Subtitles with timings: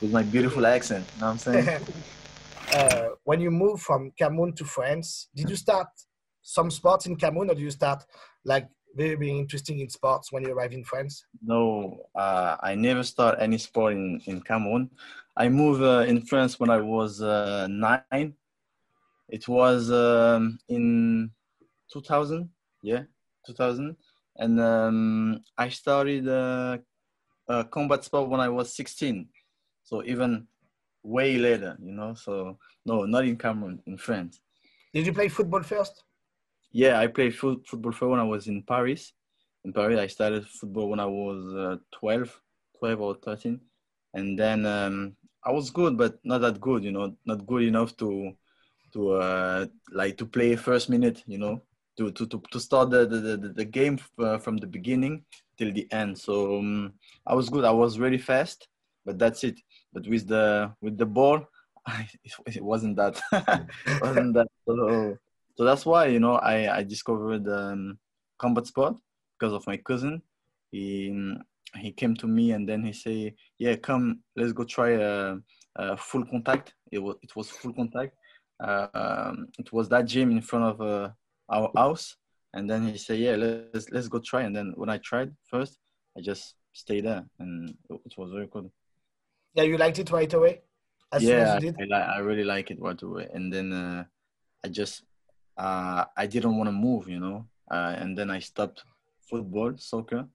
[0.00, 1.06] with my beautiful accent.
[1.14, 1.80] You know what I'm saying?
[2.74, 5.88] uh, when you moved from Cameroon to France, did you start
[6.42, 8.04] some sports in Cameroon, or did you start
[8.44, 11.24] like very, very interesting in sports when you arrived in France?
[11.42, 14.90] No, uh, I never start any sport in, in Cameroon.
[15.36, 18.34] I moved uh, in France when I was uh, nine.
[19.28, 21.30] It was um, in
[21.92, 22.48] 2000,
[22.82, 23.02] yeah,
[23.46, 23.96] 2000.
[24.36, 26.78] And um, I started uh,
[27.70, 29.28] combat sport when I was 16.
[29.84, 30.46] So even
[31.02, 32.14] way later, you know.
[32.14, 34.40] So no, not in Cameroon, in France.
[34.92, 36.02] Did you play football first?
[36.72, 39.12] Yeah, I played foot, football first when I was in Paris.
[39.64, 42.40] In Paris, I started football when I was uh, 12,
[42.78, 43.60] 12 or 13.
[44.14, 47.96] And then um, I was good, but not that good, you know, not good enough
[47.98, 48.32] to
[48.92, 51.62] to uh, like to play first minute, you know,
[51.98, 55.24] to to to, to start the the, the, the game uh, from the beginning
[55.58, 56.18] till the end.
[56.18, 56.92] So um,
[57.26, 57.64] I was good.
[57.64, 58.68] I was really fast,
[59.04, 59.60] but that's it.
[59.94, 61.46] But with the with the ball,
[62.24, 63.22] it, it wasn't that.
[63.32, 64.48] it wasn't that.
[64.66, 65.16] So,
[65.56, 67.98] so that's why you know I I discovered um,
[68.38, 68.96] combat sport
[69.38, 70.20] because of my cousin.
[70.72, 71.14] He
[71.76, 75.36] he came to me and then he say, "Yeah, come, let's go try a,
[75.76, 78.16] a full contact." It was it was full contact.
[78.62, 81.10] Uh, um, it was that gym in front of uh,
[81.48, 82.16] our house,
[82.52, 85.78] and then he said, "Yeah, let's let's go try." And then when I tried first,
[86.18, 88.70] I just stayed there, and it was very good.
[89.54, 90.62] Yeah, you liked it right away.
[91.20, 94.04] yeah, I, I, I, really like it right away, and then uh,
[94.64, 95.04] I just
[95.56, 98.84] uh, I didn't want to move, you know, uh, and then I stopped
[99.20, 100.26] football, soccer.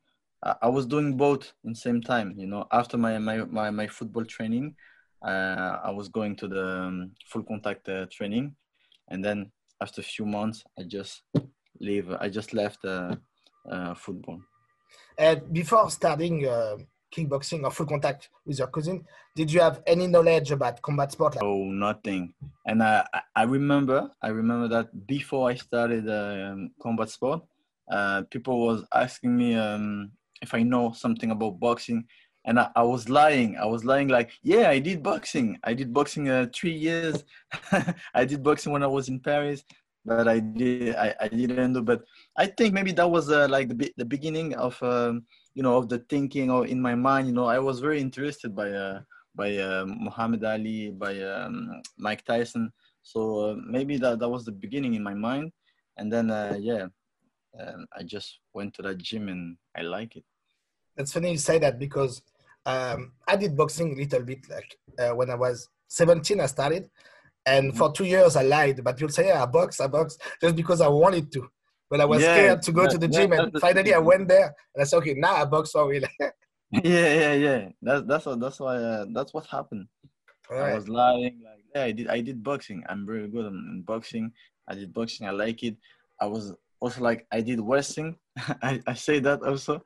[0.61, 2.65] I was doing both in same time, you know.
[2.71, 4.75] After my my my, my football training,
[5.21, 8.55] uh, I was going to the um, full contact uh, training,
[9.09, 11.23] and then after a few months, I just
[11.81, 12.09] leave.
[12.09, 13.15] I just left uh,
[13.95, 14.39] football.
[15.17, 16.45] And before starting
[17.15, 21.37] kickboxing or full contact with your cousin, did you have any knowledge about combat sport?
[21.41, 22.33] Oh, nothing.
[22.65, 27.41] And I, I remember, I remember that before I started um, combat sport,
[27.91, 30.11] uh, people was asking me um,
[30.41, 32.05] if I know something about boxing,
[32.45, 33.57] and I, I, was lying.
[33.57, 35.59] I was lying like, yeah, I did boxing.
[35.63, 37.23] I did boxing uh, three years.
[38.13, 39.63] I did boxing when I was in Paris,
[40.09, 41.81] but I did I, I didn't do.
[41.83, 42.01] But
[42.35, 45.87] I think maybe that was uh, like the the beginning of um, you know of
[45.87, 47.27] the thinking or in my mind.
[47.27, 49.01] You know, I was very interested by uh,
[49.35, 52.73] by uh, Muhammad Ali, by um, Mike Tyson.
[53.03, 55.53] So uh, maybe that that was the beginning in my mind,
[55.97, 56.87] and then uh, yeah,
[57.61, 60.25] um, I just went to that gym and I like it.
[60.97, 62.21] It's funny you say that because
[62.65, 66.89] um, I did boxing a little bit like uh, when I was 17 I started
[67.45, 67.77] and mm-hmm.
[67.77, 68.83] for two years I lied.
[68.83, 71.47] But you'll say yeah I box I box just because I wanted to.
[71.89, 74.53] But I was yeah, scared to go to the gym and finally I went there
[74.75, 76.03] and I said okay now I box for real.
[76.71, 77.69] Yeah yeah yeah.
[77.81, 79.87] That's that's what that's why uh, that's what happened.
[80.51, 80.73] Right.
[80.73, 82.83] I was lying like yeah I did I did boxing.
[82.87, 84.31] I'm very good in boxing.
[84.67, 85.27] I did boxing.
[85.27, 85.77] I like it.
[86.21, 88.17] I was also like I did wrestling.
[88.61, 89.81] I, I say that also.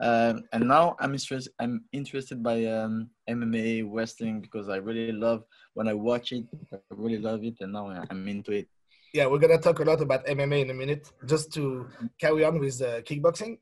[0.00, 1.52] Um, and now I'm interested.
[1.58, 6.44] I'm interested by um, MMA wrestling because I really love when I watch it.
[6.72, 8.68] I really love it, and now I'm into it.
[9.14, 11.10] Yeah, we're gonna talk a lot about MMA in a minute.
[11.24, 11.88] Just to
[12.20, 13.58] carry on with uh, kickboxing.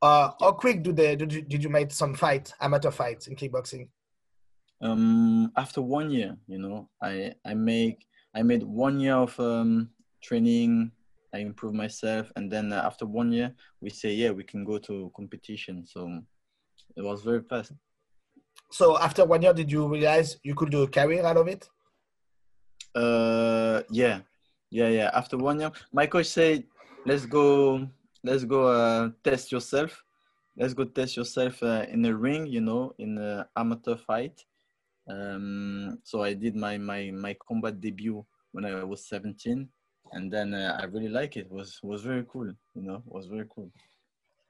[0.00, 3.36] Uh, how quick do they did you, did you make some fight amateur fights in
[3.36, 3.88] kickboxing?
[4.80, 9.90] Um, after one year, you know, I I make I made one year of um,
[10.20, 10.90] training
[11.34, 14.78] I improve myself, and then uh, after one year, we say, yeah, we can go
[14.78, 15.84] to competition.
[15.86, 16.20] So
[16.96, 17.72] it was very fast.
[18.70, 21.68] So after one year, did you realize you could do a career out of it?
[22.94, 24.20] Uh, yeah,
[24.70, 25.10] yeah, yeah.
[25.14, 26.64] After one year, my coach said,
[27.06, 27.88] let's go,
[28.22, 30.02] let's go uh, test yourself.
[30.56, 34.44] Let's go test yourself uh, in a ring, you know, in an amateur fight.
[35.08, 39.68] Um, so I did my, my, my combat debut when I was 17
[40.12, 41.46] and then uh, I really like it.
[41.46, 41.50] it.
[41.50, 43.70] was was very cool, you know, it was very cool.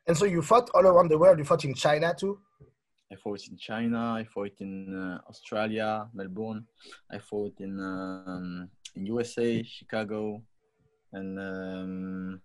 [0.06, 1.39] And so you fought all around the world.
[1.39, 2.39] You fought in China too.
[3.12, 4.15] I fought in China.
[4.15, 6.66] I fought in uh, Australia, Melbourne.
[7.10, 10.42] I fought in um, in USA, Chicago,
[11.13, 12.41] and um,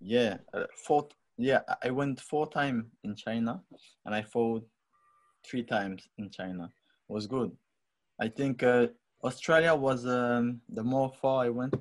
[0.00, 1.12] yeah, uh, fought.
[1.36, 3.60] Yeah, I went four times in China,
[4.04, 4.66] and I fought
[5.44, 6.64] three times in China.
[6.64, 7.50] It was good.
[8.20, 8.86] I think uh,
[9.24, 11.74] Australia was um, the more far I went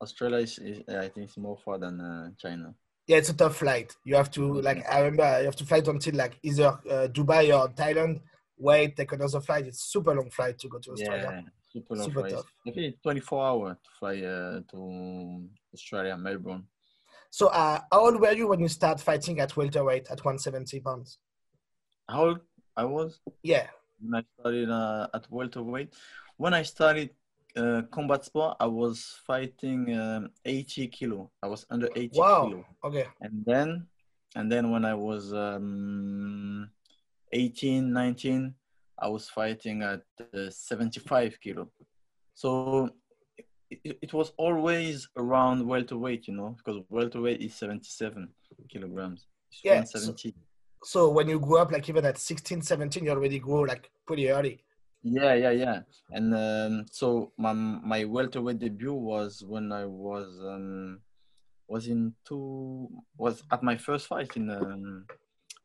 [0.00, 2.74] Australia is, is I think, it's more far than uh, China.
[3.06, 3.94] Yeah, it's a tough flight.
[4.04, 7.58] You have to like I remember you have to fly until like either uh, Dubai
[7.58, 8.20] or Thailand.
[8.58, 9.66] Wait, take another flight.
[9.66, 11.42] It's super long flight to go to Australia.
[11.44, 12.32] Yeah, super long super flight.
[12.32, 12.52] Tough.
[12.66, 16.64] I think 24 hours to fly uh, to Australia, Melbourne.
[17.30, 21.18] So, uh, how old were you when you start fighting at welterweight at 170 pounds?
[22.08, 22.40] How old
[22.76, 23.20] I was?
[23.42, 23.68] Yeah.
[24.00, 25.94] when I started uh, at welterweight.
[26.36, 27.10] When I started
[27.58, 31.30] uh, combat sport, I was fighting um, 80 kilo.
[31.42, 32.46] I was under 80 Wow.
[32.48, 32.64] kilo.
[32.84, 33.06] Okay.
[33.20, 33.86] And then,
[34.36, 36.70] and then when I was um,
[37.32, 38.54] 18, 19,
[39.00, 40.02] I was fighting at
[40.34, 41.70] uh, 75 kilo.
[42.34, 42.90] So
[43.70, 48.28] it, it was always around welterweight, you know, because welterweight is 77
[48.70, 49.26] kilograms.
[49.50, 50.14] It's Yeah, so-
[50.84, 54.30] So when you grew up, like even at 16, 17, you already grew like pretty
[54.30, 54.62] early.
[55.02, 55.80] Yeah, yeah, yeah.
[56.10, 61.00] And um, so my my welterweight debut was when I was um
[61.68, 65.06] was in two was at my first fight in um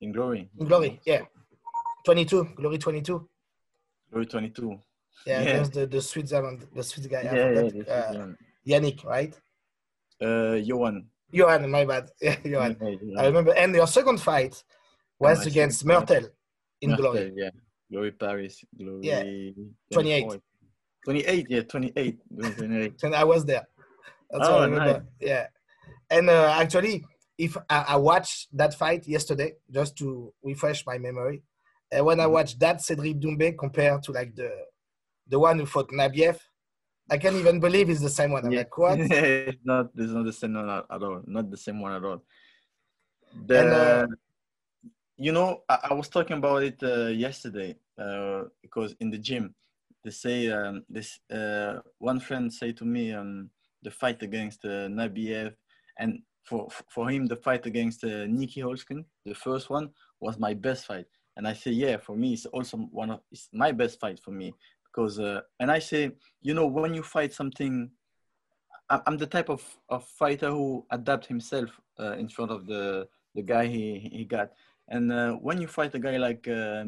[0.02, 0.50] in Glory.
[0.60, 1.22] In Glory, yeah.
[2.06, 3.28] 22, Glory 22.
[4.12, 4.80] Glory 22.
[5.26, 5.50] Yeah, Yeah.
[5.50, 7.22] against the, the Switzerland, the Swiss guy.
[7.22, 8.34] Yeah, yeah, is, uh,
[8.68, 9.34] Yannick, right?
[10.22, 11.06] uh, Johan.
[11.32, 12.10] Johan, my bad.
[12.22, 12.78] Yeah, Johan.
[12.82, 13.54] Yeah, I remember.
[13.56, 14.64] And your second fight
[15.20, 15.86] was against.
[15.86, 16.30] Murthel
[16.82, 17.34] in Murthel, Glory.
[17.36, 17.50] Yeah,
[17.94, 18.66] Glory Paris.
[18.76, 19.06] Glory.
[19.06, 19.24] Yeah,
[19.92, 20.22] 28.
[20.22, 20.42] 24.
[21.06, 22.20] 28, yeah, 28.
[22.58, 23.04] 28.
[23.04, 23.68] And I was there.
[24.32, 25.02] That's Oh, nice.
[25.20, 25.46] Yeah.
[26.10, 27.06] And uh, actually,
[27.38, 31.44] if I, I watched that fight yesterday just to refresh my memory,
[31.92, 32.32] and when I Mhm.
[32.32, 34.50] watched that Cedric Doumbé compared to like the
[35.28, 36.40] the one who fought Nabiev,
[37.12, 38.46] I can't even believe it's the same one.
[38.46, 38.60] I'm Yeah.
[38.60, 39.00] like, what?
[39.12, 41.22] it's not it's not the same one at at all.
[41.28, 42.24] Not the same one at all.
[43.48, 44.08] The And, uh,
[45.18, 49.54] you know, I, I was talking about it uh, yesterday uh, because in the gym
[50.04, 53.50] they say um, this uh, one friend say to me um,
[53.84, 55.54] the fight against uh, Nabiev
[56.00, 60.54] and for for him the fight against uh, Nieky Holzken the first one was my
[60.54, 61.06] best fight
[61.38, 64.32] and I say yeah for me it's also one of it's my best fight for
[64.32, 64.54] me
[64.86, 66.12] because uh, and I say
[66.42, 67.90] you know when you fight something
[68.90, 71.70] I'm the type of, of fighter who adapt himself
[72.00, 74.52] uh, in front of the the guy he he got.
[74.90, 76.84] And uh, when you fight a guy like uh,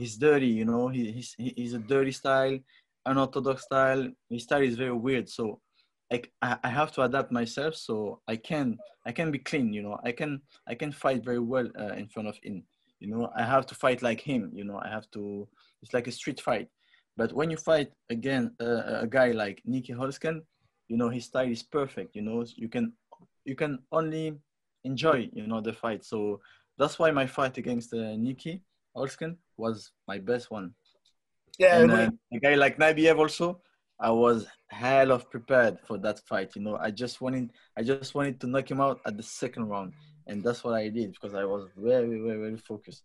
[0.00, 0.48] he's dirty.
[0.60, 2.58] You know, he, he's he- he's a dirty style,
[3.06, 4.02] unorthodox style.
[4.28, 5.28] His style is very weird.
[5.28, 5.60] So
[6.12, 6.22] I,
[6.64, 9.72] I have to adapt myself so I can I can be clean.
[9.72, 10.32] You know, I can
[10.66, 12.64] I can fight very well uh, in front of him.
[13.00, 14.50] You know, I have to fight like him.
[14.54, 15.48] You know, I have to.
[15.82, 16.68] It's like a street fight.
[17.16, 20.42] But when you fight again uh, a guy like Nieky Holzken,
[20.90, 22.92] you know his style is perfect you know you can
[23.44, 24.34] you can only
[24.84, 26.40] enjoy you know the fight so
[26.78, 28.60] that's why my fight against uh, Nieky
[28.96, 30.74] Holzken was my best one
[31.58, 33.60] Yeah, and uh, a guy like Nabiev also
[34.00, 38.14] I was hell of prepared for that fight you know I just wanted I just
[38.14, 39.92] wanted to knock him out at the second round
[40.26, 43.04] and that's what I did because I was very very very focused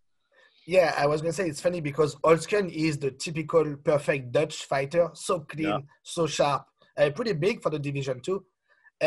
[0.77, 5.05] Yeah, I was gonna say it's funny because Holzken is the typical perfect Dutch fighter,
[5.13, 5.81] so clean, Yeah.
[6.13, 6.63] so sharp,
[6.97, 8.39] uh, pretty big for the division too.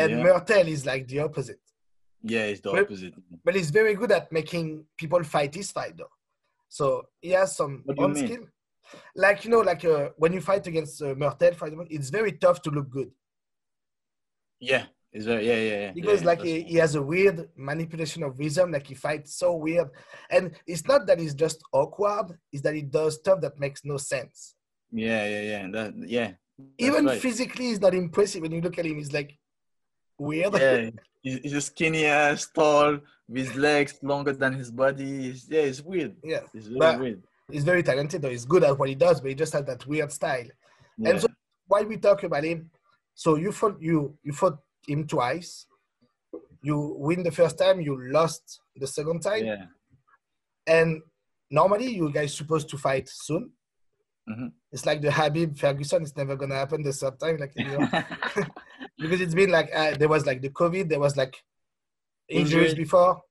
[0.01, 0.23] And Yeah.
[0.25, 1.59] Murthel is like the opposite,
[2.33, 3.13] yeah it's the Well- opposite
[3.45, 4.67] but he's very good at making
[5.01, 6.13] people fight his fight though.
[6.69, 8.45] So he has some What do you on skill.
[9.15, 12.61] Like you know, like uh, when you fight against uh, for example, it's very tough
[12.63, 13.11] to look good
[14.59, 18.21] yeah it's very yeah yeah yeah because yeah, like he, he has a weird manipulation
[18.21, 18.71] of rhythm.
[18.71, 19.87] Like he fights so weird,
[20.29, 23.97] and it's not that he's just awkward; it's that he does stuff that makes no
[23.97, 24.53] sense.
[24.91, 26.31] yeah yeah yeah that yeah
[26.77, 27.21] even right.
[27.21, 29.37] physically he's not impressive when you look at him he's like
[30.19, 30.89] weird yeah,
[31.43, 35.05] he's, a skinny ass, tall, with legs longer than his body.
[35.23, 36.15] He's, yeah, it's weird.
[36.23, 37.23] yeah It's very But- weird.
[37.51, 39.85] he's very talented though he's good at what he does but he just has that
[39.87, 40.45] weird style
[40.97, 41.09] Yeah.
[41.09, 41.27] and so
[41.67, 42.69] while we talk about him
[43.15, 45.65] so you fought you you fought him twice
[46.61, 48.43] you win the first time you lost
[48.75, 49.65] the second time yeah.
[50.67, 51.01] and
[51.49, 53.43] normally you guys supposed to fight soon
[54.29, 54.51] Mhm.
[54.71, 57.87] it's like the Khabib ferguson it's never gonna happen the third time like you know
[58.99, 61.35] because it's been like uh, there was like the covid there was like
[62.29, 62.83] injuries Injury.
[62.83, 63.21] before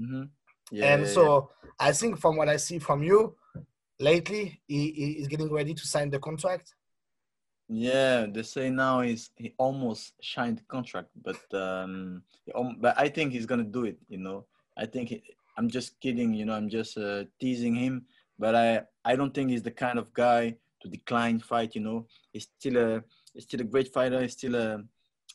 [0.00, 0.28] Mhm.
[0.70, 3.36] Yeah, and yeah, so I think from what I see from you
[4.00, 6.74] lately, he, he is getting ready to sign the contract.
[7.68, 12.22] yeah, they say now he's he almost signed the contract, but um,
[12.80, 13.98] but I think he's gonna do it.
[14.08, 15.22] You know, I think he,
[15.56, 16.34] I'm just kidding.
[16.34, 18.06] You know, I'm just uh, teasing him,
[18.38, 21.74] but I I don't think he's the kind of guy to decline fight.
[21.74, 24.20] You know, he's still a he's still a great fighter.
[24.22, 24.84] He's still a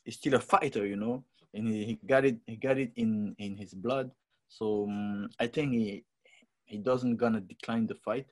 [0.04, 0.86] he's still a fighter.
[0.86, 4.12] You know, and he, he got it he got it in in his blood.
[4.48, 6.04] So um, I think he
[6.66, 8.28] he doesn't gonna decline the fight,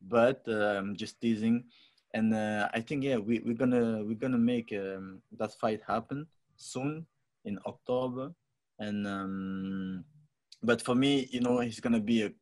[0.00, 1.64] but uh, I'm just teasing.
[2.14, 6.26] And uh, I think yeah, we we're gonna we're gonna make um, that fight happen
[6.56, 7.06] soon
[7.44, 8.32] in October.
[8.78, 10.04] And um,
[10.62, 12.32] but for me, you know, he's gonna be a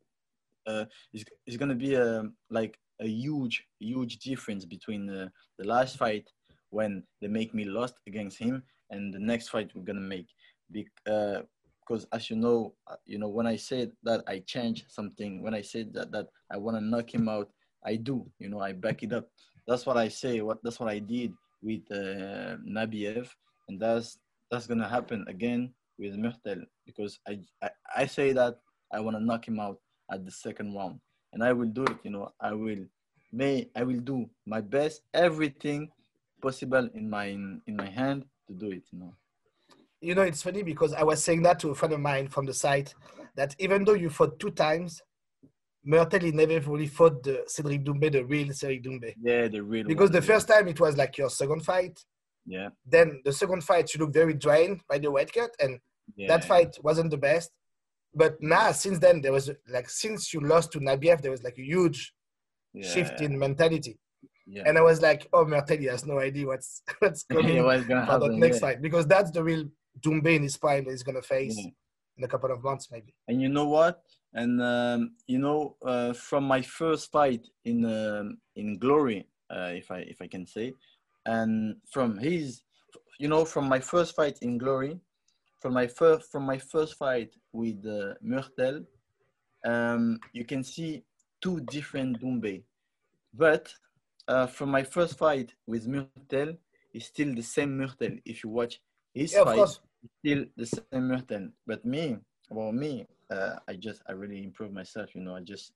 [0.67, 5.97] uh, it's, it's gonna be a like a huge huge difference between the, the last
[5.97, 6.29] fight
[6.71, 10.27] when they make me lost against him and the next fight we're gonna make
[10.71, 11.41] Bec- uh,
[11.81, 15.55] because as you know uh, you know when i said that i changed something when
[15.55, 17.51] i said that that i want to knock him out
[17.85, 18.27] I do.
[18.39, 19.27] You know, I back it up.
[19.67, 20.41] That's what I say.
[20.41, 23.29] What that's what I did with uh, Nabiev,
[23.69, 24.19] and that's
[24.51, 28.59] that's gonna happen again with Murthel because I, I I say that
[28.93, 29.79] I want to knock him out
[30.11, 31.01] at the second round,
[31.33, 31.99] and I will do it.
[32.05, 32.85] You know, I will
[33.33, 35.91] may I will do my best, everything
[36.41, 38.85] possible in my in, in my hand to do it.
[38.93, 39.15] You know.
[40.01, 42.47] You know, it's funny because I was saying that to a friend of mine from
[42.47, 42.95] the site
[43.37, 45.03] that even though you fought two times,
[45.87, 49.15] Murthel he never really fought the Cedric Doumbé, the real Cedric Doumbé.
[49.21, 49.87] Yeah, the real.
[49.87, 50.33] Because one, the yeah.
[50.35, 51.99] first time it was like your second fight.
[52.47, 52.69] Yeah.
[52.87, 55.79] Then the second fight you look very drained by the weight cut, and
[56.17, 56.29] yeah.
[56.29, 57.51] that fight wasn't the best.
[58.15, 61.59] But now since then there was like since you lost to Nabiev, there was like
[61.59, 62.13] a huge
[62.73, 62.89] yeah.
[62.89, 63.99] shift in mentality.
[64.51, 64.65] Yeah.
[64.67, 67.87] And I was like, oh Murthel he has no idea what's what's coming yeah, what's
[67.87, 68.61] gonna for the next yeah.
[68.61, 68.83] fight.
[68.83, 69.65] Because that's the real
[70.01, 71.71] Doumbé in his prime that he's gonna face Yeah.
[72.19, 73.15] in a couple of months maybe.
[73.29, 74.03] And you know what?
[74.35, 79.91] And um, you know, uh, from my first fight in um, in Glory, uh, if
[79.91, 80.73] I if I can say,
[81.27, 82.63] and from his,
[83.19, 84.99] you know, from my first fight in Glory,
[85.61, 88.87] from my first from my first fight with uh, Murthel,
[89.65, 91.03] um, you can see
[91.43, 92.63] two different Doumbé,
[93.35, 93.73] but
[94.31, 96.57] uh, from my first fight with Murthel,
[96.95, 98.21] it's still the same Murthel.
[98.25, 98.81] If you watch
[99.13, 99.69] his Yeah, fight,
[100.21, 101.51] still the same Murthel.
[101.67, 102.17] But me,
[102.49, 105.15] well, me, uh, I just I really improve myself.
[105.15, 105.73] You know, I just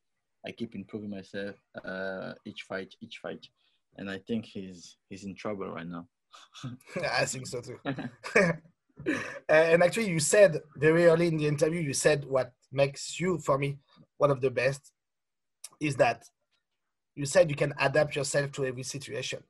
[0.47, 3.45] I keep improving myself uh, each fight, each fight,
[3.99, 6.07] and I think he's he's in trouble right now.
[7.13, 7.79] I think so too.
[9.49, 13.59] and actually, you said very early in the interview, you said what makes you, for
[13.59, 13.79] me,
[14.19, 14.93] one of the best
[15.81, 16.25] is that
[17.15, 19.43] you said you can adapt yourself to every situation.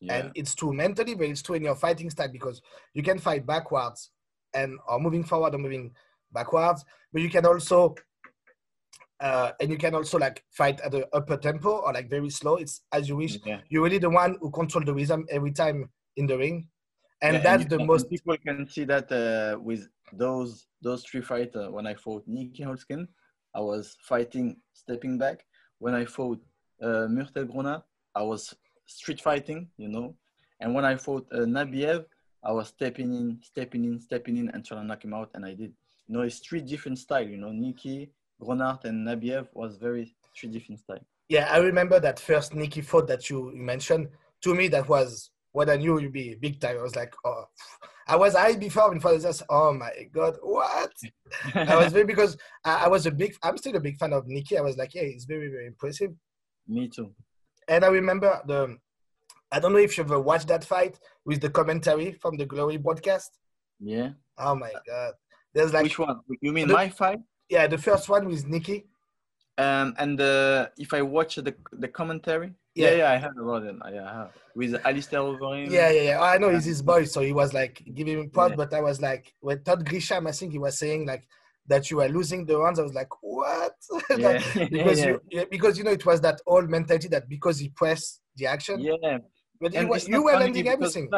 [0.00, 2.62] yeah, And it's true mentally, but it's true in your fighting style because
[2.94, 4.10] you can fight backwards
[4.54, 5.92] and or moving forward or moving
[6.32, 7.94] backwards, but you can also
[9.20, 12.56] uh, and you can also like fight at the upper tempo or like very slow.
[12.56, 13.38] It's as you wish.
[13.44, 13.60] yeah.
[13.68, 16.68] You're really the one who control the rhythm every time in the ring,
[17.20, 21.02] and Yeah, that's you- the and most people can see that uh, with those those
[21.04, 21.68] three fighters.
[21.70, 23.08] When I fought Nieky Holzken,
[23.54, 25.44] I was fighting stepping back.
[25.80, 26.40] When I fought
[26.82, 27.82] uh, Murthel Groenhart,
[28.14, 28.54] I was
[28.86, 30.14] street fighting, you know.
[30.60, 32.04] And when I fought uh, Nabiev,
[32.42, 35.44] I was stepping in, stepping in, stepping in, and trying to knock him out, and
[35.44, 35.72] I did.
[36.06, 37.26] You know, it's three different style.
[37.26, 41.04] You know, Nieky, Groenhart, and Nabiev was very three different style.
[41.28, 44.08] Yeah, I remember that first Nieky fought that you mentioned.
[44.42, 46.78] To me, that was what I knew you'd be big time.
[46.78, 47.44] I was like, oh,
[48.06, 49.42] I was high before in before this.
[49.50, 50.92] Oh my god, what?
[51.54, 53.36] I was very because I, I was a big.
[53.42, 54.56] I'm still a big fan of Nieky.
[54.56, 56.12] I was like, yeah, he's very very impressive.
[56.68, 57.10] Me too.
[57.68, 58.76] And I remember the.
[59.50, 62.76] I don't know if you ever watched that fight with the commentary from the Glory
[62.76, 63.38] broadcast.
[63.80, 64.10] Yeah.
[64.36, 65.14] Oh my god,
[65.54, 66.20] there's like Which one?
[66.40, 67.20] You mean the- my fight?
[67.48, 68.84] yeah, the first one with Nieky.
[69.56, 72.90] Um, and uh, if I watch the the commentary, Yeah.
[72.90, 73.74] yeah, yeah, I heard about it.
[73.92, 74.32] Yeah, I have.
[74.54, 75.70] with Alistair Overeem.
[75.70, 76.20] Yeah, yeah, yeah.
[76.22, 78.56] I know he's his boy, so he was like giving him props, Yeah.
[78.56, 81.26] but I was like, when Todd Grisham, I think he was saying like
[81.68, 82.78] that you were losing the rounds.
[82.78, 83.74] I was like, what?
[84.16, 87.68] yeah, because yeah, you because you know it was that old mentality that because he
[87.68, 89.18] pressed the action, yeah.
[89.60, 91.10] but And were- it's you were landing everything.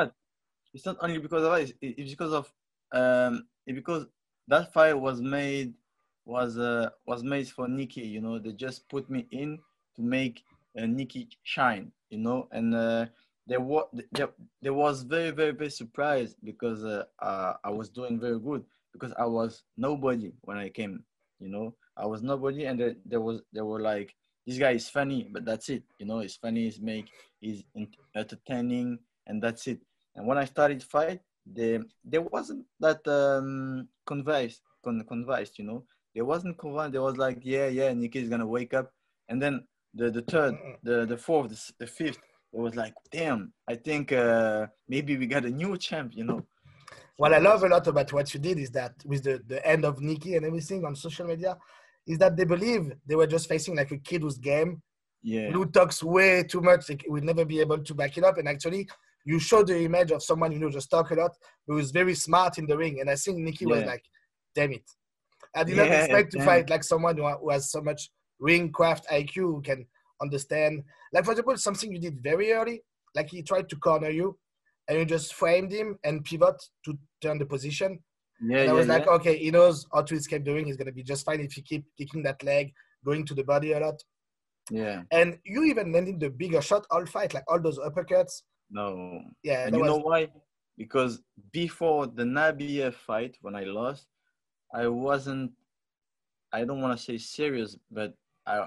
[0.73, 1.61] It's not only because of that.
[1.62, 2.52] It's, it's because of
[2.92, 4.07] um, it's because
[4.49, 5.75] that fight was made
[6.25, 8.09] was uh was made for Nieky.
[8.09, 9.59] You know, they just put me in
[9.97, 10.42] to make
[10.78, 11.92] uh, Nieky shine.
[12.11, 13.07] You know, and uh,
[13.47, 14.30] there was there,
[14.62, 19.12] there was very very very surprised because uh, uh, I was doing very good because
[19.18, 21.04] I was nobody when I came.
[21.38, 24.14] You know, I was nobody, and there, there was there were like
[24.47, 25.85] this guy is funny, but that's it.
[25.99, 27.09] You know, he's funny, he's make,
[27.40, 27.62] he's
[28.14, 29.80] entertaining, and that's it.
[30.16, 35.85] And when I started fight, there there wasn't that um convinced, con- convinced, you know.
[36.14, 36.92] There wasn't convinced.
[36.92, 38.92] There was like, yeah, yeah, Nieky is gonna wake up,
[39.28, 42.18] and then the the third, the the fourth, the, the fifth,
[42.52, 46.44] it was like, damn, I think uh maybe we got a new champ, you know.
[47.20, 49.84] What I love a lot about what you did is that with the, the end
[49.84, 51.54] of Nieky and everything on social media,
[52.06, 54.80] is that they believe they were just facing like a kid who's game
[55.22, 58.38] Yeah, who talks way too much, like, will never be able to back it up.
[58.38, 58.88] And actually,
[59.26, 61.32] you show the image of someone you know just talk a lot,
[61.66, 63.00] who is very smart in the ring.
[63.00, 64.02] And I think Nieky was like,
[64.54, 64.90] damn it.
[65.54, 69.06] I did not expect to fight like someone who, who has so much ring craft
[69.12, 69.84] IQ, who can
[70.22, 70.84] understand.
[71.12, 72.80] Like, for example, something you did very early,
[73.14, 74.38] like he tried to corner you,
[74.90, 78.00] and you just framed him and pivot to turn the position.
[78.42, 79.12] yeah, And I yeah, was like, yeah.
[79.12, 80.66] okay, he knows how to escape the ring.
[80.66, 82.73] He's going to be just fine if he keep kicking that leg,
[83.04, 84.02] going to the body a lot.
[84.68, 85.02] yeah.
[85.12, 88.42] And you even landed the bigger shot all fight, like all those uppercuts.
[88.70, 90.28] No, Yeah, and you was know why?
[90.76, 91.20] Because
[91.52, 94.06] before the Nabiev fight, when I lost,
[94.75, 95.52] I wasn't.
[96.52, 98.14] I don't want to say serious, but
[98.47, 98.66] I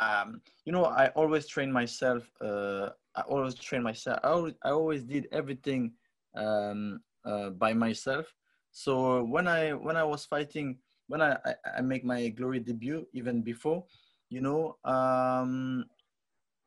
[0.00, 2.28] um, you know, I always train myself.
[2.40, 4.20] Uh, I always train myself.
[4.22, 5.92] I always, I always did everything
[6.36, 8.26] um, uh, by myself.
[8.72, 13.06] So when I when I was fighting, when I, I, I make my glory debut,
[13.12, 13.84] even before,
[14.28, 15.84] you know, um,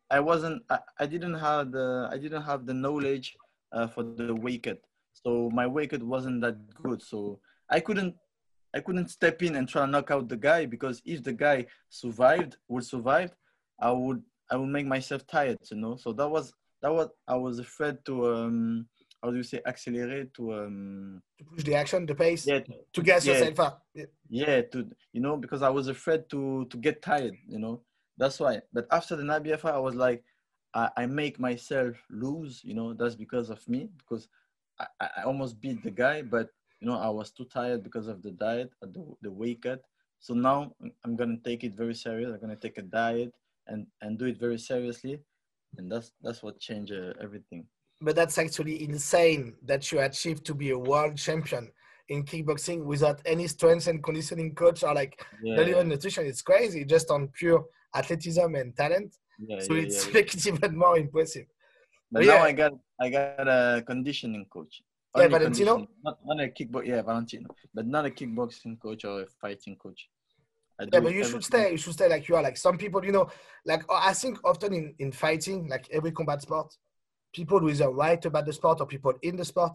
[0.09, 0.63] I wasn't.
[0.69, 3.35] I, I didn't have the I didn't have the knowledge
[3.71, 4.67] uh, for the weight.
[5.13, 7.01] So my weight wasn't that good.
[7.01, 8.15] So I couldn't
[8.75, 11.67] I couldn't step in and try to knock out the guy because if the guy
[11.89, 13.31] survived, would survive,
[13.79, 14.21] I would
[14.51, 15.95] I would make myself tired, you know.
[15.95, 18.87] So that was that was I was afraid to um
[19.21, 22.73] how do you say accelerate to um to push the action, the pace, yeah to,
[22.93, 23.85] to get yeah, yourself up.
[23.93, 24.05] Yeah.
[24.29, 27.81] yeah to you know because I was afraid to to get tired, you know.
[28.17, 28.61] That's why.
[28.71, 30.23] But after the Nabiev, I was like,
[30.75, 32.93] I, I make myself lose, you know.
[32.93, 34.27] That's because of me because
[34.79, 38.21] I, I almost beat the guy, but you know, I was too tired because of
[38.21, 39.81] the diet, the, the weight cut.
[40.19, 40.73] So now
[41.03, 42.31] I'm gonna take it very serious.
[42.31, 43.33] I'm gonna take a diet
[43.67, 45.19] and and do it very seriously,
[45.77, 47.65] and that's that's what changed uh, everything.
[48.01, 51.71] But that's actually insane that you achieved to be a world champion
[52.09, 56.25] in kickboxing without any strength and conditioning coach or like Yeah, not even nutrition.
[56.25, 57.65] It's crazy, just on pure
[57.95, 59.15] athleticism and talent.
[59.39, 60.17] yeah, So yeah, it's yeah.
[60.19, 61.45] it even more impressive.
[62.11, 62.35] But yeah.
[62.35, 64.81] now I got I got a conditioning coach.
[65.15, 65.87] Yeah, Valentino?
[66.03, 66.87] Not, not a kickbox.
[66.87, 70.09] Yeah, Valentino, but not a kickboxing coach or a fighting coach.
[70.79, 71.71] I Yeah, but you should stay.
[71.71, 72.43] You should stay like you are.
[72.43, 73.29] Like some people, you know,
[73.65, 76.75] like I think often in in fighting, like every combat sport,
[77.33, 79.73] people who either write about the sport or people in the sport,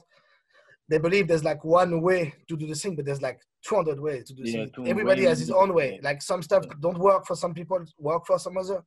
[0.89, 4.25] they believe there's like one way to do the thing, but there's like 200 ways
[4.25, 4.73] to do the Yeah, thing.
[4.75, 6.01] 200 Everybody has his own way.
[6.03, 8.83] Like some stuff don't work for some people, work for some other,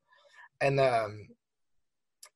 [0.60, 1.27] and um,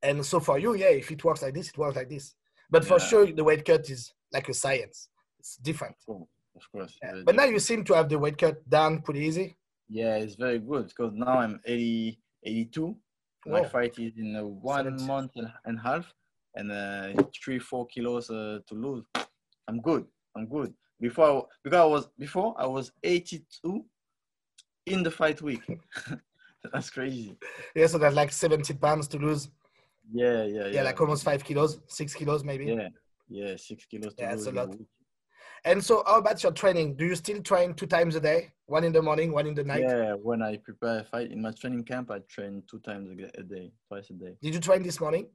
[0.01, 2.35] and so for you, yeah, if it works like this, it works like this.
[2.69, 5.09] But for sure, the weight cut is like a science.
[5.39, 5.95] It's different.
[6.07, 6.97] Of course.
[7.03, 7.21] Yeah.
[7.25, 9.55] But now you seem to have the weight cut down pretty easy.
[9.89, 12.95] Yeah, it's very good because now I'm 80, 82.
[13.47, 15.05] My fight is in uh, one 70.
[15.05, 15.31] month
[15.65, 16.11] and a half,
[16.55, 17.13] and uh,
[17.43, 19.05] three, four kilos uh, to lose.
[19.67, 20.05] I'm good.
[20.35, 20.73] I'm good.
[20.99, 23.85] Before, I- because I was before I was 82
[24.87, 25.61] in the fight week.
[26.73, 27.37] That's crazy.
[27.75, 29.49] Yeah, so that's like 70 pounds to lose.
[30.11, 30.67] Yeah, yeah, yeah.
[30.67, 32.65] Yeah, like almost five kilos, six kilos maybe.
[32.65, 32.89] Yeah,
[33.29, 34.47] yeah, six kilos to Yeah, lose.
[34.47, 34.69] a a lot.
[34.69, 34.87] week.
[35.63, 36.95] And so, how about your training?
[36.95, 38.51] Do you still train two times a day?
[38.67, 39.83] One in the morning, one in the night?
[39.87, 43.43] Yeah, when I prepare a fight in my training camp, I train two times a
[43.43, 44.35] day, twice a day.
[44.41, 45.27] Did you train this morning?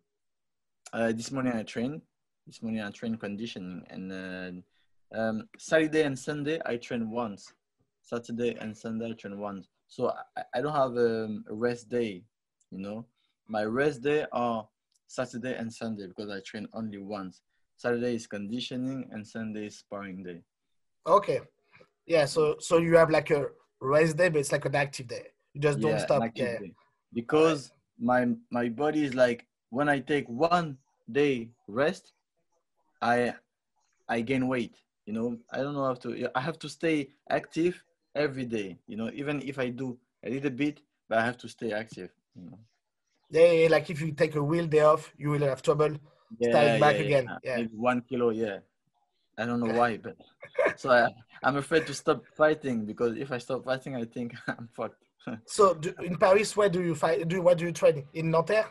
[0.92, 2.02] Uh, this morning I train.
[2.46, 7.52] This morning I train conditioning, and uh, um, Saturday and Sunday I train once.
[8.02, 9.68] Saturday and Sunday I train once.
[9.86, 12.24] So I, I don't have um, a rest day.
[12.70, 13.06] You know,
[13.46, 14.66] my rest day are
[15.06, 17.42] Saturday and Sunday because I train only once.
[17.80, 20.42] Saturday is conditioning, and Sunday is sparring day.
[21.06, 21.40] Okay.
[22.06, 23.46] Yeah, so so you have like a
[23.80, 25.26] rest day, but it's like an active day.
[25.54, 26.22] You just don't Yeah, stop.
[26.34, 26.58] Yeah.
[26.58, 26.74] day.
[27.14, 30.76] Because my my body is like when I take one
[31.10, 32.12] day rest,
[33.00, 33.32] I
[34.08, 34.76] I gain weight.
[35.06, 36.28] You know, I don't know how to.
[36.34, 37.82] I have to stay active
[38.14, 38.76] every day.
[38.86, 42.10] You know, even if I do a little bit, but I have to stay active.
[42.36, 42.58] You know.
[43.30, 45.96] Yeah, yeah, like if you take a wheel day off, you will have trouble.
[46.40, 47.56] Starting back again, yeah.
[47.56, 48.58] Maybe one kilo, yeah.
[49.38, 50.16] I don't know why, but
[50.76, 51.08] so I,
[51.42, 55.02] I'm afraid to stop fighting because if I stop fighting, I think I'm fucked.
[55.44, 57.28] So do, in Paris, where do you fight?
[57.28, 58.64] Do what do you train in Nanterre?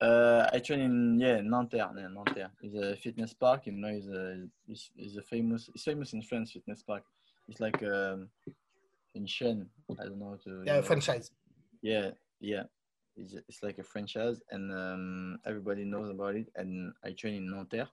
[0.00, 1.90] Uh, I train in yeah Nanterre.
[1.96, 3.66] Yeah, Nanterre is a fitness park.
[3.66, 5.70] You know, is a is, is a famous.
[5.74, 6.52] It's famous in France.
[6.52, 7.02] Fitness park.
[7.48, 8.28] It's like um,
[9.14, 9.66] in Shen.
[9.98, 10.62] I don't know how to.
[10.66, 11.30] Yeah, franchise.
[11.80, 12.64] Yeah, yeah.
[13.18, 16.46] It's, it's like a franchise, and um, everybody knows about it.
[16.56, 17.88] And I train in Nanterre.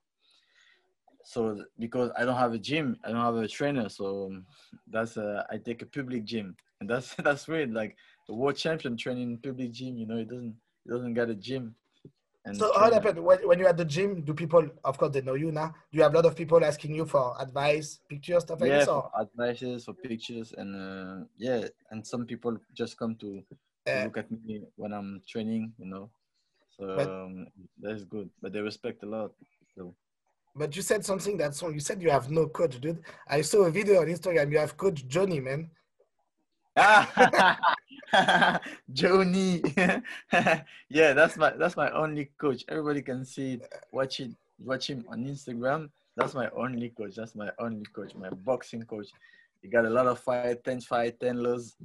[1.24, 4.46] So because I don't have a gym, I don't have a trainer, so um,
[4.88, 7.74] that's uh, I take a public gym, and that's that's weird.
[7.74, 7.96] Like
[8.30, 11.36] a world champion training in public gym, you know, it doesn't it doesn't get a
[11.36, 11.76] gym.
[12.46, 14.22] And So how happened when, when you're at the gym?
[14.22, 15.74] Do people, of course, they know you now.
[15.92, 18.86] Do you have a lot of people asking you for advice, pictures, stuff like yeah,
[18.86, 18.90] this?
[19.20, 23.42] advices, for pictures, and uh, yeah, and some people just come to
[23.88, 26.10] Uh, look at me when I'm training, you know.
[26.78, 27.48] So But- um,
[27.82, 29.32] that's good, but they respect a lot.
[29.76, 29.96] So
[30.56, 31.74] but you said something that's wrong.
[31.74, 33.04] You said you have no coach, dude.
[33.28, 34.52] I saw a video on Instagram.
[34.52, 35.70] You have coach Johnny, man.
[36.78, 37.60] Ah
[38.94, 39.62] Joni,
[40.90, 42.64] yeah, that's my that's my only coach.
[42.70, 43.62] Everybody can see it.
[43.92, 45.90] Watch it, watch him on Instagram.
[46.16, 47.16] That's my only coach.
[47.16, 48.16] That's my only coach.
[48.16, 49.08] My boxing coach.
[49.66, 51.76] He got a lot of fight, ten fight, ten lose.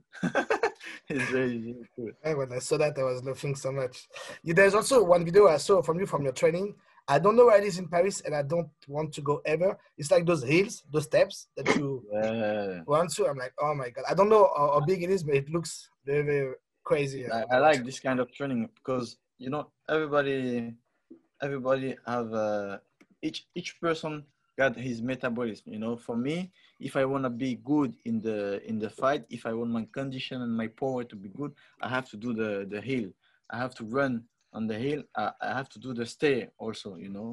[1.09, 2.15] He's very, very good.
[2.37, 4.07] When I saw that, I was laughing so much.
[4.45, 6.75] Yeah, there's also one video I saw from you from your training.
[7.09, 9.79] I don't know where it is in Paris, and I don't want to go ever.
[9.97, 13.29] It's like those hills, those steps that you Yeah, run to.
[13.29, 15.49] I'm like, oh my god, I don't know how, how big it is, but it
[15.49, 17.31] looks very, very crazy.
[17.31, 20.75] I, I like this kind of training because you know everybody
[21.43, 22.77] everybody have uh,
[23.23, 24.27] each each person
[24.61, 25.97] got his metabolism you know.
[26.07, 26.37] For me
[26.89, 28.39] if i want to be good in the
[28.71, 31.53] in the fight if i want my condition and my power to be good
[31.87, 33.09] i have to do the the hill
[33.55, 34.13] i have to run
[34.57, 37.31] on the hill i, I have to do the stair also you know.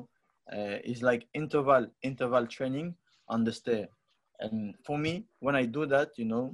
[0.55, 2.95] Uh, it's like interval interval training
[3.27, 3.87] on the stair.
[4.39, 5.13] And for me
[5.45, 6.45] when i do that you know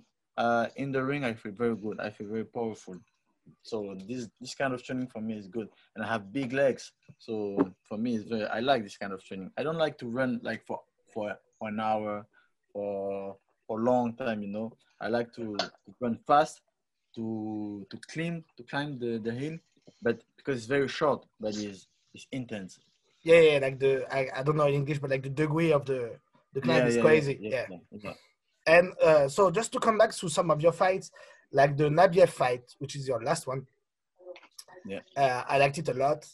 [0.43, 1.99] uh, in the ring i feel very good.
[1.99, 2.97] I feel very powerful
[3.61, 6.91] so this this kind of training for me is good, and I have big legs.
[7.17, 8.45] So for me, it's very.
[8.45, 9.51] I like this kind of training.
[9.57, 10.81] I don't like to run like for
[11.13, 12.25] for, for an hour,
[12.71, 14.41] for for a long time.
[14.43, 16.61] You know, I like to, to run fast,
[17.15, 19.57] to to climb to climb the, the hill,
[20.01, 22.79] but because it's very short, but it's it's intense.
[23.23, 25.85] Yeah, yeah, like the I, I don't know in English, but like the degree of
[25.85, 26.19] the
[26.53, 27.37] the climb yeah, is yeah, crazy.
[27.41, 27.65] Yeah.
[27.91, 28.13] yeah.
[28.65, 31.11] And uh, so just to come back to some of your fights,
[31.53, 33.65] like the Nabiev fight, which is your last one.
[34.85, 34.99] Yeah.
[35.15, 36.27] Uh, I liked it a lot.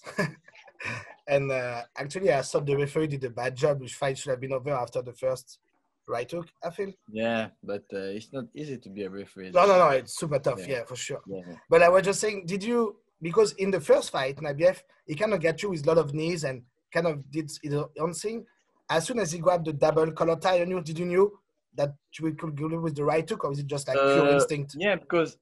[1.28, 4.40] and uh, actually, I thought the referee did a bad job, which fight should have
[4.40, 5.60] been over after the first
[6.08, 6.92] right hook, I feel.
[7.12, 9.52] Yeah, but uh, it's not easy to be a referee.
[9.52, 11.22] No, no, no, it's super tough, yeah, yeah for sure.
[11.28, 11.42] Yeah.
[11.70, 15.34] But I was just saying, did you, because in the first fight, Nabiev, he kind
[15.34, 18.46] of got you with a lot of knees and kind of did his own thing.
[18.90, 21.40] As soon as he grabbed the double collar tie on you, did you knew
[21.80, 24.34] that we could go with the right hook, or is it just like pure uh,
[24.36, 24.76] instinct?
[24.78, 25.38] Yeah, because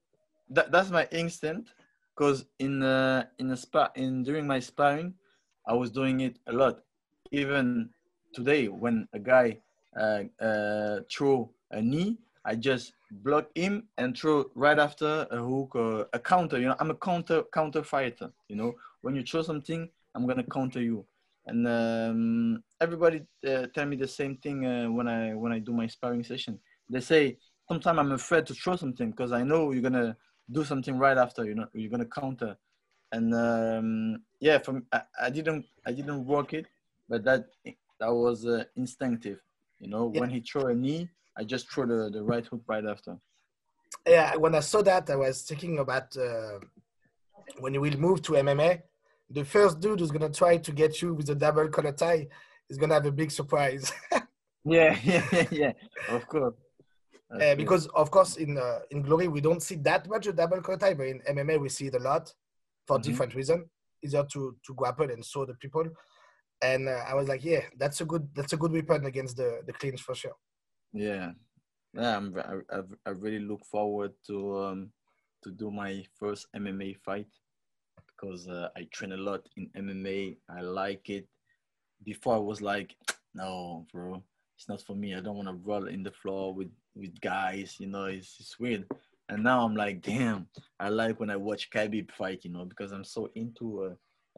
[0.52, 1.73] that, that's my instinct.
[2.15, 5.13] Because in uh, in a spa in during my sparring,
[5.67, 6.84] I was doing it a lot.
[7.32, 7.89] Even
[8.34, 9.58] today, when a guy
[10.00, 12.93] uh, uh, throw a knee, I just
[13.26, 16.60] block him and throw right after a hook or a counter.
[16.60, 18.32] You know, I'm a counter counter fighter.
[18.47, 21.06] You know, when you throw something, I'm gonna counter you
[21.48, 25.72] and um, everybody uh, tell me the same thing uh, when I when I do
[25.72, 26.60] my sparring session.
[26.90, 27.38] They say
[27.70, 30.16] sometimes I'm afraid to throw something because I know you're gonna
[30.52, 31.46] do something right after.
[31.46, 32.58] You know, you're gonna counter.
[33.14, 36.66] And um, yeah, from I, I, didn't I didn't work it,
[37.08, 37.46] but that
[38.00, 39.40] that was uh, instinctive.
[39.80, 40.20] You know, yeah.
[40.20, 43.18] when he threw a knee, I just threw the, the right hook right after.
[44.06, 46.60] Yeah, when I saw that, I was thinking about uh,
[47.60, 48.82] when you will move to MMA
[49.30, 52.28] the first dude who's gonna try to get you with a double collar tie
[52.70, 53.92] is gonna have a big surprise.
[54.66, 55.72] yeah, yeah, yeah,
[56.10, 56.56] of course.
[57.30, 60.62] Uh, because of course in uh, in glory we don't see that much a double
[60.62, 62.34] collar tie, but in MMA we see it a lot
[62.86, 63.10] for mm-hmm.
[63.10, 63.66] different reasons.
[64.04, 65.86] Either to to grapple and saw the people,
[66.62, 69.62] and uh, I was like, yeah, that's a good that's a good weapon against the
[69.66, 70.36] the clinch for sure.
[70.94, 71.32] Yeah,
[71.94, 72.34] yeah, I'm,
[72.70, 74.92] I I really look forward to um
[75.44, 77.28] to do my first MMA fight
[78.17, 80.38] because uh, I train a lot in MMA.
[80.49, 81.27] I like it.
[82.03, 82.95] Before I was like,
[83.34, 84.23] no, bro,
[84.58, 85.15] it's not for me.
[85.15, 87.75] I don't want to roll in the floor with with guys.
[87.80, 88.86] You know, it's, it's weird.
[89.30, 90.47] And now I'm like, damn,
[90.80, 92.43] I like when I watch Khabib fight.
[92.43, 93.84] You know, because I'm so into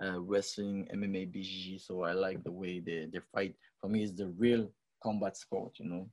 [0.02, 1.82] uh, uh, wrestling, MMA, BJJ.
[1.82, 3.56] So I like the way they they fight.
[3.80, 4.72] For me, it's the real
[5.04, 5.74] combat sport.
[5.80, 6.10] You know.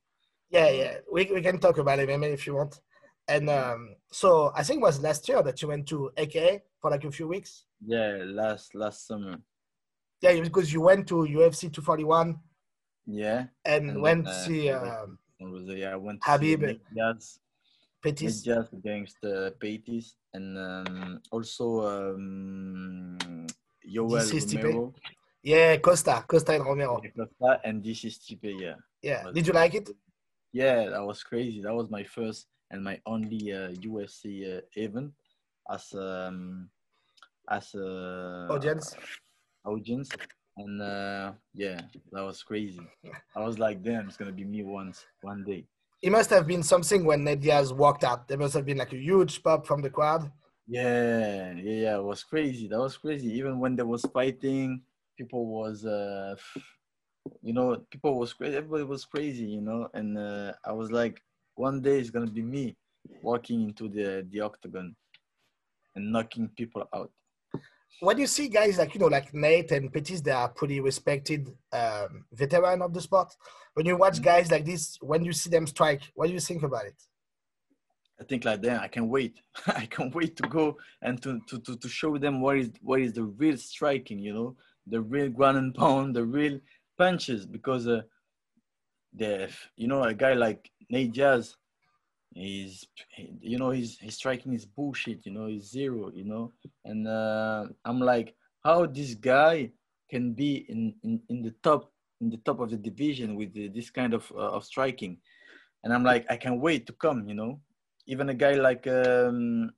[0.51, 0.95] Yeah, yeah.
[1.13, 2.81] We we can talk about MMA if you want.
[3.29, 6.91] And um, so I think it was last year that you went to AKA for
[6.91, 7.65] like a few weeks.
[7.85, 9.39] Yeah, last last summer.
[10.23, 12.39] Yeah, because you went to UFC 241.
[13.07, 13.47] Yeah.
[13.65, 14.71] And, and went to uh, see.
[14.71, 15.79] Um, was it?
[15.79, 16.61] Yeah, I went to Khabib.
[16.61, 17.41] See Diaz.
[18.03, 18.43] Pettis.
[18.43, 23.19] Diaz against uh, Pettis, and um, also um,
[23.83, 24.23] Yoel
[24.55, 24.95] Romero.
[25.43, 27.01] Yeah, Costa, Costa and Romero.
[27.17, 28.75] Costa and this is Stipe, yeah.
[29.03, 29.31] Yeah.
[29.35, 29.91] Did you like it?
[30.53, 31.63] Yeah, that was crazy.
[31.63, 35.13] That was my first and my only uh, UFC uh, event
[35.71, 36.69] as um,
[37.49, 38.95] as a audience?
[39.65, 40.11] audience.
[40.57, 41.81] And uh, yeah
[42.13, 42.81] that was crazy.
[43.37, 45.67] I was like damn it's gonna be me once one day.
[46.03, 48.29] It must have been something when Nate Diaz walked out.
[48.29, 50.31] There must have been like a huge pop from the crowd.
[50.67, 52.69] Yeah yeah yeah it was crazy.
[52.69, 53.29] That was crazy.
[53.33, 54.83] Even when there was fighting
[55.19, 56.37] people was uh
[57.43, 59.89] you know people was crazy everybody was crazy you know?
[59.95, 61.23] And uh, i was like
[61.55, 62.77] one day it's gonna be me
[63.23, 64.95] walking into the the octagon
[65.97, 67.11] and knocking people out.
[68.01, 71.49] When you see guys like you know like Nate and Pettis, they are pretty respected
[71.73, 73.35] um, veteran of the sport.
[73.75, 74.25] When you watch mm-hmm.
[74.25, 77.01] guys like this, when you see them strike, what do you think about it?
[78.21, 78.81] I think like that.
[78.81, 79.41] I can wait.
[79.67, 83.01] I can wait to go and to, to, to, to show them what is what
[83.01, 84.19] is the real striking.
[84.19, 86.59] You know, the real ground and pound, the real
[86.99, 87.47] punches.
[87.47, 88.03] Because uh,
[89.15, 91.57] the you know a guy like Nate Diaz,
[92.37, 92.85] he's
[93.41, 96.53] you know he's he's striking his bullshit you know he's zero you know?
[96.85, 99.71] And uh, i'm like how this guy
[100.11, 103.69] can be in, in in the top in the top of the division with the,
[103.69, 105.19] this kind of uh, of striking?
[105.83, 107.61] And i'm like i can't wait to come you know?
[108.07, 109.73] Even a guy like um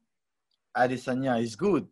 [0.76, 1.86] Adesanya is good,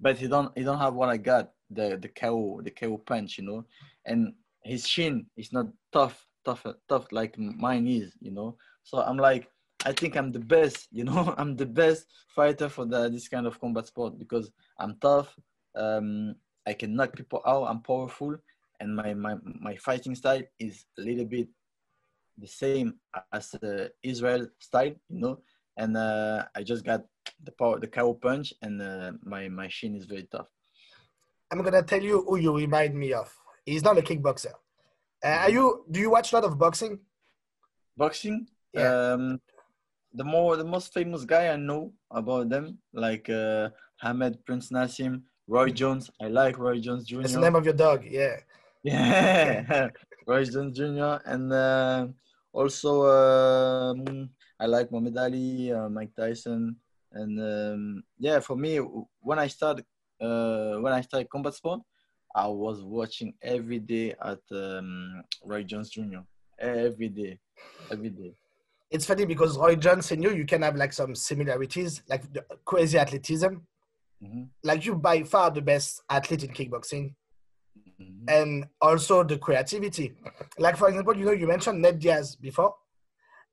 [0.00, 3.38] but he don't he don't have what I got the the KO the KO punch,
[3.38, 3.64] you know,
[4.04, 8.56] and his shin is not tough tough tough like mine is, you know.
[8.82, 9.48] So I'm like,
[9.86, 13.46] I think I'm the best, you know, I'm the best fighter for the, this kind
[13.46, 15.32] of combat sport because I'm tough.
[15.76, 16.34] Um,
[16.66, 17.66] I can knock people out.
[17.70, 18.36] I'm powerful,
[18.80, 21.48] and my my my fighting style is a little bit
[22.36, 22.94] the same
[23.32, 25.38] as uh, Israel style, you know.
[25.76, 27.04] And uh, I just got
[27.44, 30.48] the power, the KO punch, and uh, my my shin is very tough.
[31.52, 33.32] I'm gonna tell you who you remind me of.
[33.64, 34.54] He's not a kickboxer.
[35.24, 35.84] Uh, are you?
[35.88, 36.98] Do you watch a lot of boxing?
[37.96, 38.48] Boxing?
[38.72, 39.12] Yeah.
[39.12, 39.40] Um,
[40.16, 43.68] the more the most famous guy I know about them, like uh,
[44.00, 46.10] Hamed Prince Naseem, Roy Jones.
[46.20, 47.20] I like Roy Jones Jr.
[47.20, 48.04] That's the name of your dog.
[48.04, 48.36] Yeah.
[48.84, 49.88] Yeah,
[50.26, 51.18] Roy Jones Jr.
[51.24, 52.06] And uh,
[52.52, 56.76] also um, I like Muhammad Ali, uh, Mike Tyson,
[57.12, 58.78] and um, yeah, for me,
[59.20, 59.84] when I started
[60.20, 61.80] uh, when I started combat sport,
[62.34, 66.22] I was watching every day at um, Roy Jones Jr.
[66.60, 67.40] Every day,
[67.90, 68.34] every day.
[68.90, 72.44] It's funny because Roy Jones and you, you can have like some similarities, like the
[72.64, 73.46] crazy athleticism.
[74.22, 74.42] Mm-hmm.
[74.62, 77.14] Like you by far the best athlete in kickboxing,
[78.00, 78.24] Mm-hmm.
[78.28, 80.12] and also the creativity.
[80.58, 82.74] Like for example, you know, you mentioned Nate Diaz before,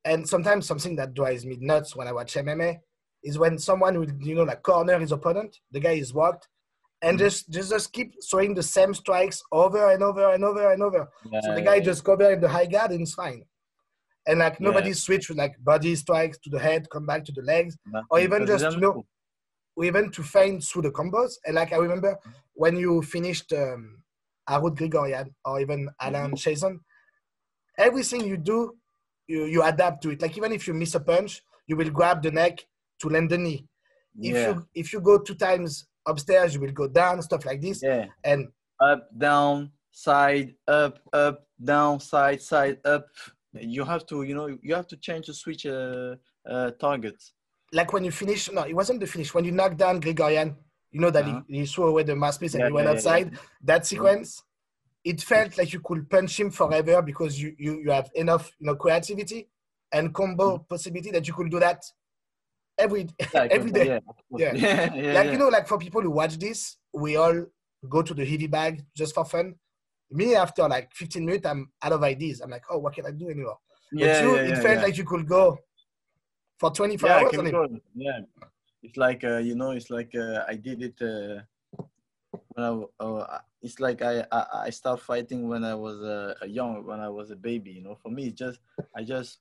[0.04, 2.80] and sometimes something that drives me nuts when I watch MMA
[3.24, 6.50] is when someone will, you know, like corner his opponent, the guy is walked,
[7.02, 7.22] and Mhm.
[7.22, 11.10] just just just keep throwing the same strikes over and over and over and over.
[11.42, 13.46] So the guy yeah, just go there in the high guard and it's fine.
[14.28, 14.68] And like Yeah.
[14.68, 18.02] nobody switch with like body strikes to the head, come back to the legs, yeah.
[18.10, 19.06] or even just, you know,
[19.76, 21.34] or even to feint through the combos.
[21.46, 22.18] And like I remember
[22.54, 24.02] when you finished um,
[24.50, 26.80] Harut Grigorian or even Alan Chason,
[27.78, 28.76] everything you do,
[29.28, 30.22] you, you adapt to it.
[30.22, 32.60] Like even if you miss a punch, you will grab the neck
[33.00, 33.66] to land the knee.
[34.22, 37.62] If Yeah, you if you go two times upstairs, you will go down, stuff like
[37.62, 37.82] this.
[37.82, 38.06] yeah.
[38.24, 43.08] And Up, down, side, up, up, down, side, side, up.
[43.60, 46.16] You have to, you know, you have to change the switch uh,
[46.50, 47.34] uh, targets.
[47.72, 49.34] like when you finish, no, it wasn't the finish.
[49.34, 50.56] When you knocked down Grigorian,
[50.92, 51.42] you know that Uh-huh.
[51.48, 53.38] he, he threw away the mouthpiece and Yeah, he went yeah, yeah, outside.
[53.64, 54.44] That sequence,
[55.04, 58.68] it felt like you could punch him forever because you you, you have enough you
[58.68, 59.50] know creativity
[59.92, 60.64] and combo Mm-hmm.
[60.70, 61.84] possibility that you could do that
[62.78, 63.86] every Yeah, every day.
[63.86, 64.00] Yeah.
[64.38, 64.54] Yeah.
[64.56, 65.32] yeah, yeah, like yeah.
[65.32, 67.46] you know, like for people who watch this, we all
[67.90, 69.56] go to the heavy bag just for fun.
[70.14, 72.42] Me, after like 15 minutes, I'm out of ideas.
[72.42, 73.58] I'm like, oh, what can I do anymore?
[73.92, 74.82] But yeah, you, yeah, it yeah, felt yeah.
[74.84, 75.58] like you could go
[76.60, 77.82] for 24 yeah, I hours can on it.
[77.96, 78.20] Yeah,
[78.84, 81.42] it's like uh, you know, it's like uh, I did it uh,
[82.54, 86.86] when I, uh, it's like I, I I start fighting when I was uh, young,
[86.86, 87.72] when I was a baby.
[87.72, 88.60] You know, for me, it's just
[88.96, 89.40] I just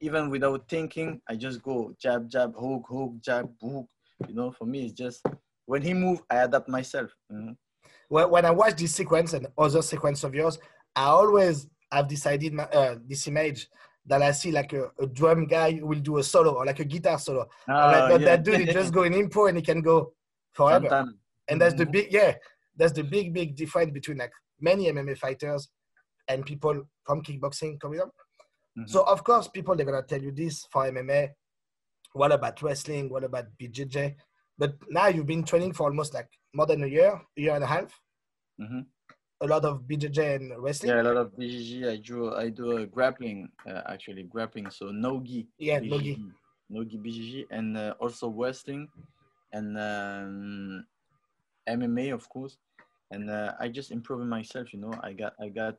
[0.00, 3.86] even without thinking, I just go jab, jab, hook, hook, jab, hook.
[4.28, 5.24] You know, for me, it's just
[5.66, 7.10] when he move, I adapt myself.
[7.30, 7.36] Mhm.
[7.36, 7.56] When,
[8.08, 10.58] when I watch this sequence and other sequence of yours,
[10.96, 13.68] I always have decided my, uh, this image
[14.06, 16.80] that I see like a, a drum guy who will do a solo or like
[16.80, 17.46] a guitar solo.
[17.66, 18.26] I'm like, Ah, but yeah.
[18.26, 20.12] that dude is just going impo and he can go
[20.52, 21.06] forever.
[21.48, 21.92] And that's the Mhm.
[21.92, 22.34] big, yeah,
[22.76, 25.68] that's the big, big difference between like many MMA fighters
[26.28, 28.10] and people from kickboxing coming up.
[28.78, 28.88] Mhm.
[28.88, 31.30] So of course, people they're gonna tell you this for MMA.
[32.12, 33.10] What about wrestling?
[33.10, 34.16] What about BJJ?
[34.58, 37.64] But now you've been training for almost like more than a year, a year and
[37.64, 37.94] a half.
[38.60, 38.86] Mhm.
[39.40, 40.90] A lot of BJJ and wrestling.
[40.90, 41.88] Yeah, a lot of BJJ.
[41.88, 44.68] I do I do a grappling uh, actually grappling.
[44.70, 45.46] So no gi.
[45.58, 46.16] Yeah, no gi.
[46.16, 46.32] BJJ,
[46.70, 48.88] Nogi BJJ, and uh, also wrestling
[49.52, 50.84] and um,
[51.68, 52.58] MMA, of course.
[53.10, 54.72] And uh, I just improving myself.
[54.72, 55.76] You know, I got, I got,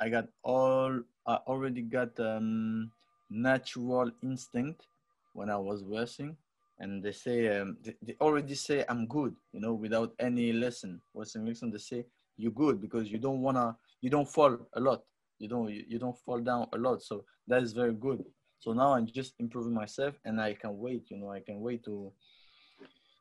[0.00, 1.00] I got all.
[1.26, 2.90] I already got um,
[3.30, 4.86] natural instinct
[5.32, 6.36] when I was wrestling,
[6.80, 9.34] and they say um, they, they already say I'm good.
[9.52, 11.70] You know, without any lesson, wrestling lesson.
[11.70, 12.04] They say
[12.36, 15.02] you're good because you don't wanna, you don't fall a lot.
[15.38, 17.02] You don't, you, you don't fall down a lot.
[17.02, 18.24] So that is very good.
[18.60, 21.10] So now I'm just improving myself, and I can wait.
[21.10, 22.12] You know, I can wait to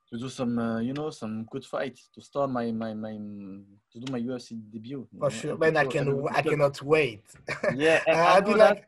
[0.09, 3.99] to do some, uh, you know, some good fights to start my my my to
[3.99, 5.07] do my UFC debut.
[5.11, 5.77] For know, sure, man.
[5.77, 7.23] I can, I cannot wait.
[7.75, 8.85] Yeah, and I I'll know like, that,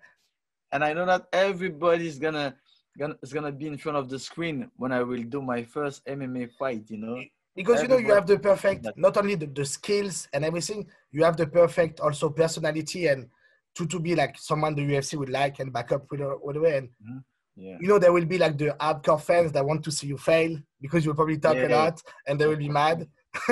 [0.71, 2.55] and I know that everybody's gonna
[2.99, 6.05] gonna is gonna be in front of the screen when I will do my first
[6.05, 6.85] MMA fight.
[6.89, 7.17] You know.
[7.55, 11.23] because you know you have the perfect not only the, the skills and everything you
[11.23, 13.27] have the perfect also personality and
[13.75, 16.55] to to be like someone the ufc would like and back up with a, with
[16.57, 17.17] a way and mm-hmm.
[17.55, 17.77] Yeah.
[17.81, 20.57] you know there will be like the hardcore fans that want to see you fail
[20.79, 21.75] because you'll probably talk a Yeah.
[21.77, 22.97] lot and they will be mad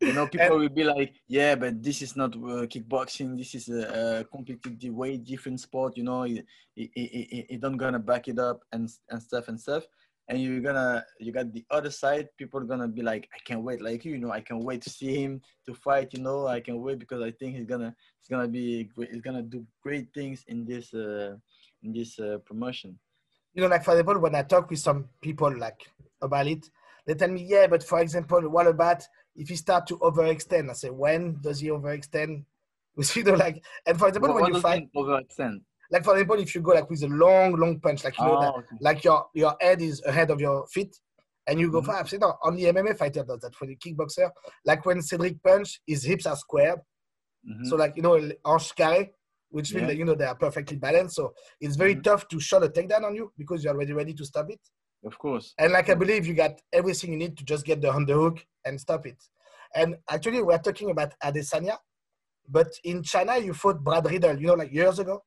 [0.00, 3.36] You know, people will be like, "Yeah, but this is not uh, kickboxing.
[3.36, 5.96] This is a, a completely way different sport.
[5.96, 6.44] You know, it,
[6.76, 9.84] it, it, it don't gonna back it up and and stuff and stuff."
[10.30, 13.62] and you're gonna you got the other side people are gonna be like i can't
[13.62, 16.60] wait like you know i can't wait to see him to fight you know i
[16.60, 20.06] can wait because i think he's gonna he's gonna be great he's gonna do great
[20.14, 21.34] things in this uh
[21.82, 22.96] in this uh, promotion
[23.54, 25.82] you know like for example when i talk with some people like
[26.22, 26.70] about it
[27.06, 29.02] they tell me yeah but for example what about
[29.36, 32.44] if he start to overextend i say when does he overextend
[33.14, 35.60] you know like and for example what, when you fight overextend
[35.92, 38.36] like for example, if you go like with a long, long punch, like you know
[38.36, 38.76] Oh, that, okay.
[38.80, 40.96] like your your head is ahead of your feet,
[41.48, 41.86] and you go Mhm.
[41.86, 42.06] far.
[42.20, 43.56] no, only MMA fighter does that.
[43.56, 44.30] For the kickboxer,
[44.64, 46.78] like when Cedric punch, his hips are squared,
[47.44, 47.66] Mhm.
[47.66, 48.12] so like you know
[48.44, 49.10] hanche carré,
[49.48, 49.86] which means Yeah.
[49.88, 51.16] that you know they are perfectly balanced.
[51.16, 52.04] So it's very Mhm.
[52.04, 54.60] tough to shot a takedown on you because you're already ready to stop it.
[55.04, 57.88] Of course And like I believe you got everything you need to just get the
[57.88, 59.22] underhook and stop it.
[59.74, 61.76] And actually, we're talking about Adesanya,
[62.48, 65.22] but in China you fought Brad Riddell, you know, like years ago.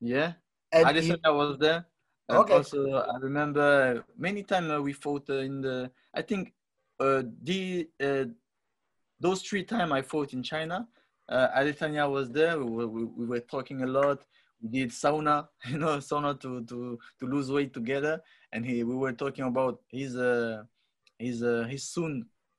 [0.00, 0.32] yeah
[0.72, 1.86] And I he- was there.
[2.28, 2.54] And Okay.
[2.54, 5.90] also, I remember many times we fought uh, in the.
[6.14, 6.54] I think
[6.98, 8.24] uh, the uh,
[9.20, 10.88] those three times I fought in China.
[11.28, 12.58] Uh, Adesanya was there.
[12.58, 14.24] We were, we, we were talking a lot.
[14.62, 18.22] We did sauna, you know, sauna to to to lose weight together.
[18.54, 20.62] And he we were talking about his uh
[21.18, 22.12] his uh, his soon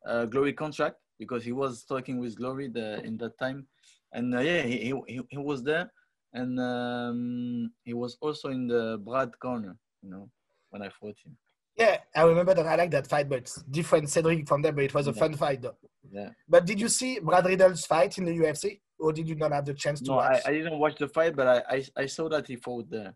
[0.05, 3.65] uh, glory contract because he was talking with glory the, in that time.
[4.11, 5.89] And uh, yeah, he, he he was there
[6.33, 10.29] and um, he was also in the Brad corner, you know,
[10.69, 11.37] when I fought him.
[11.77, 12.67] Yeah, I remember that.
[12.67, 14.71] I like that fight, but it's different Cedric from there.
[14.71, 15.19] But it was a Yeah.
[15.23, 15.75] fun fight, though.
[16.09, 16.29] Yeah.
[16.47, 19.65] But did you see Brad Riddell's fight in the UFC, or did you not have
[19.65, 20.41] the chance to No, I.
[20.45, 23.13] I didn't watch the fight, but I, I, I saw that he fought there.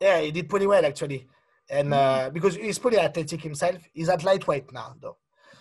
[0.00, 1.26] yeah, he did pretty well actually,
[1.70, 1.92] and Mm.
[1.92, 3.80] uh, because he's pretty athletic himself.
[3.92, 5.16] He's at lightweight now, though.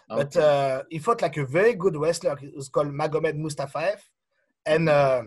[0.10, 2.36] But uh, he fought like a very good wrestler.
[2.42, 4.00] It was called Magomed Mustafaev,
[4.66, 5.22] and uh,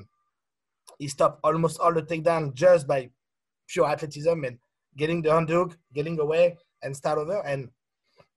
[0.99, 3.09] he stopped almost all the takedown just by
[3.69, 4.59] pure athleticism and
[4.97, 7.47] getting the underhook, getting away, and start over.
[7.47, 7.71] And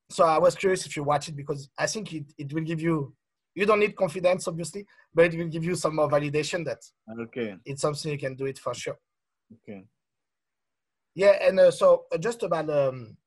[0.09, 2.79] so I was curious if you watch it because I think it, it will give
[2.79, 3.15] you.
[3.55, 6.79] You don't need confidence, obviously, but it will give you some more validation that
[7.21, 7.55] okay.
[7.65, 8.97] it's something you can do it for sure.
[9.53, 9.85] Okay.
[11.15, 13.17] Yeah, and uh, so uh, just about um,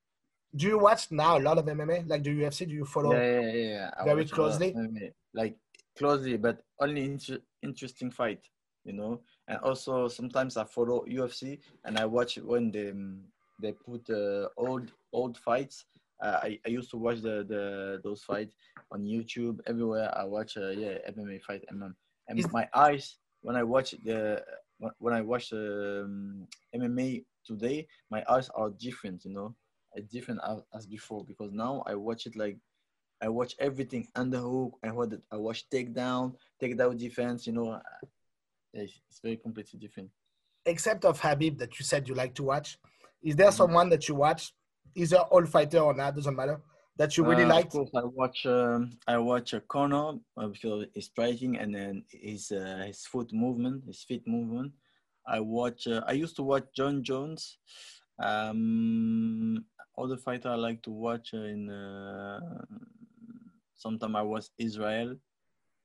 [0.54, 2.68] do you watch now a lot of MMA like the UFC?
[2.68, 3.14] Do you follow?
[3.14, 3.90] Yeah, yeah, yeah.
[3.96, 4.04] yeah.
[4.04, 4.72] Very watch a lot of closely?
[4.74, 5.56] MMA, Like
[5.96, 8.40] closely, but only inter- interesting fight,
[8.84, 9.20] you know.
[9.48, 13.22] And also sometimes I follow UFC and I watch when they um,
[13.60, 15.84] they put uh, old old fights.
[16.22, 18.54] Uh, I, I used to watch the, the those fights
[18.92, 20.12] on YouTube everywhere.
[20.16, 21.82] I watch uh, yeah MMA fight and
[22.28, 24.44] and Is- my eyes when I watch the
[24.78, 27.78] when- when I watch um, MMA today,
[28.14, 29.24] my eyes are different.
[29.24, 29.48] You know,
[30.12, 32.56] different as, as before because now I watch it like
[33.26, 34.72] I watch everything underhook.
[34.84, 36.24] I watch I watch takedown,
[36.62, 37.46] takedown defense.
[37.48, 37.80] You know,
[38.72, 40.10] it's, it's very completely different.
[40.74, 42.68] except of Khabib that you said you like to watch,
[43.28, 43.60] is there Mhm.
[43.60, 44.42] someone that you watch,
[44.94, 46.60] is either all fighter or not, doesn't matter,
[47.00, 47.66] that you really Uh, like?
[47.66, 48.38] Of course, I watch.
[48.46, 48.80] Um,
[49.14, 50.04] I watch a corner
[50.36, 51.94] uh, because he's striking and then
[52.28, 54.70] his uh, his foot movement, his feet movement.
[55.28, 55.86] I watch.
[55.86, 57.58] Uh, I used to watch Jon Jones.
[58.18, 59.64] Um,
[59.96, 61.70] other fighter I like to watch uh, in.
[61.70, 62.40] Uh,
[63.74, 65.14] Sometimes I watch Israel,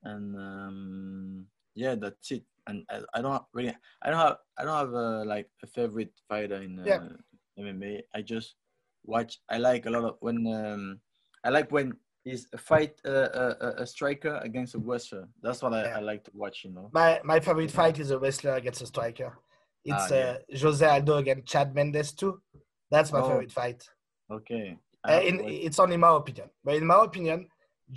[0.02, 2.42] and um, yeah, that's it.
[2.66, 3.76] And I, I don't really.
[4.02, 4.38] I don't have.
[4.58, 7.00] I don't have uh, like a favorite fighter in uh, Yeah.
[7.56, 8.02] MMA.
[8.12, 8.56] I just
[9.04, 9.38] watch.
[9.48, 10.44] I like a lot of when.
[10.48, 11.00] Um,
[11.44, 11.92] I like when
[12.24, 13.10] is a fight a,
[13.66, 15.28] a- a striker against a wrestler.
[15.42, 15.96] That's what I, Yeah.
[15.98, 16.64] I like to watch.
[16.64, 16.90] You know.
[16.92, 19.38] My my favorite fight is a wrestler against a striker.
[19.84, 20.36] It's Ah, yeah.
[20.54, 22.40] uh, Jose Aldo against Chad Mendes too.
[22.90, 23.28] That's my Oh.
[23.28, 23.86] favorite fight.
[24.30, 24.78] Okay.
[25.06, 27.46] Uh, in, it's only my opinion, but in my opinion,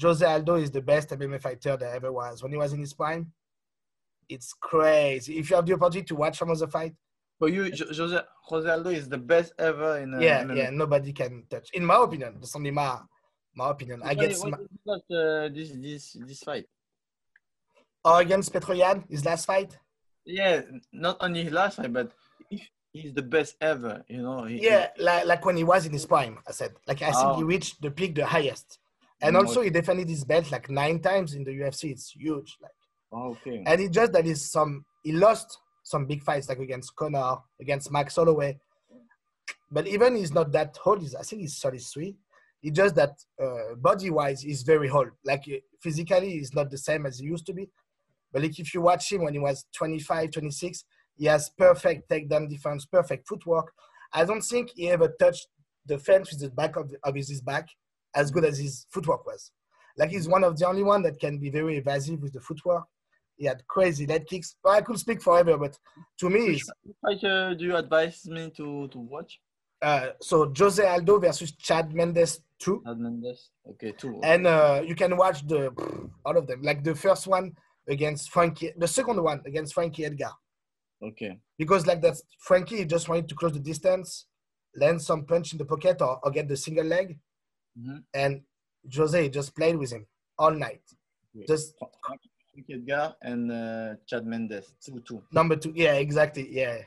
[0.02, 2.44] Jose Aldo is the best MMA fighter there ever was.
[2.44, 3.32] When he was in his prime,
[4.28, 5.38] it's crazy.
[5.38, 6.94] If you have the opportunity to watch some of the fight,
[7.40, 10.14] For you, Jose Jose Aldo is the best ever in.
[10.16, 10.58] Uh, yeah, MMA.
[10.58, 11.70] yeah, nobody can touch.
[11.74, 13.00] In my opinion, that's only my
[13.58, 14.02] my opinion.
[14.04, 16.66] I get why sma- did you watch, uh, this this this fight.
[18.06, 19.78] or against Petr Yan, his last fight.
[20.26, 20.62] Yeah,
[20.94, 22.12] not only his last fight, but
[22.52, 22.62] if
[22.94, 24.44] he's the best ever, you know.
[24.46, 26.72] He, Yeah, like, like when he was in his prime, I said.
[26.88, 27.38] Like I think Oh.
[27.38, 28.80] he reached the peak the highest.
[29.22, 31.92] And Mm, also he defended his belt like nine times in the UFC.
[31.92, 32.58] It's huge.
[32.62, 32.72] Like
[33.12, 33.64] Oh, okay.
[33.66, 37.92] and it just that is some he lost some big fights like against Conor, against
[37.92, 38.60] Max Holloway.
[39.72, 41.02] But even he's not that old.
[41.02, 42.16] He's, I think he's 33.
[42.62, 45.10] He just that uh, body wise he's very old.
[45.24, 47.70] Like uh, physically he's not the same as he used to be.
[48.32, 50.84] But like if you watch him when he was 25, 26,
[51.16, 53.72] he has perfect takedown defense, perfect footwork.
[54.14, 55.48] I don't think he ever touched
[55.86, 57.68] the fence with the back of, of his back
[58.16, 59.52] as good as his footwork was.
[59.98, 62.84] Like he's one of the only one that can be very evasive with the footwork.
[63.36, 64.56] He had crazy leg kicks.
[64.64, 65.78] Well, I could speak forever, but
[66.20, 69.40] to me, Which it's, uh, do you advise me to to watch?
[69.82, 73.52] Uh, so Jose Aldo versus Chad Mendes two, Chad Mendes.
[73.70, 74.20] Okay, two.
[74.24, 75.72] and uh, you can watch the
[76.26, 76.62] all of them.
[76.64, 77.56] Like the first one
[77.88, 80.32] against Frankie, the second one against Frankie Edgar,
[81.04, 81.38] okay.
[81.58, 84.26] because like that's Frankie just wanted to close the distance,
[84.76, 87.20] land some punch in the pocket or, or get the single leg,
[87.80, 88.04] Mhm.
[88.16, 88.42] and
[88.96, 90.08] Jose just played with him
[90.40, 90.82] all night.
[91.36, 91.46] Okay.
[91.48, 91.76] Just
[92.52, 94.74] Frankie Edgar and uh, Chad Mendes.
[94.84, 95.22] Two, two.
[95.32, 96.80] Number two, yeah, exactly, yeah.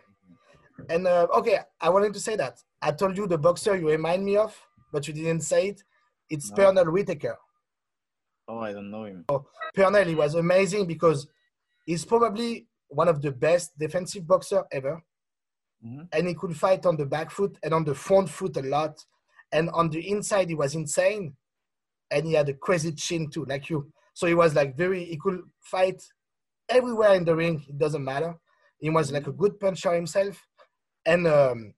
[0.89, 4.25] And uh, okay, I wanted to say that I told you the boxer you remind
[4.25, 4.57] me of,
[4.93, 5.83] but you didn't say it.
[6.29, 6.57] It's No.
[6.57, 7.37] Pernell Whitaker.
[8.49, 9.25] Oh, I don't know him.
[9.29, 11.29] Oh, Pernell, he was amazing because
[11.87, 15.03] he's probably one of the best defensive boxer ever,
[15.85, 16.09] Mhm.
[16.13, 19.05] and he could fight on the back foot and on the front foot a lot,
[19.53, 21.37] and on the inside he was insane,
[22.11, 23.93] and he had a crazy chin too, like you.
[24.15, 25.05] So he was like very.
[25.05, 26.03] He could fight
[26.69, 27.65] everywhere in the ring.
[27.69, 28.37] It doesn't matter.
[28.81, 30.45] He was like a good puncher himself,
[31.07, 31.75] and um,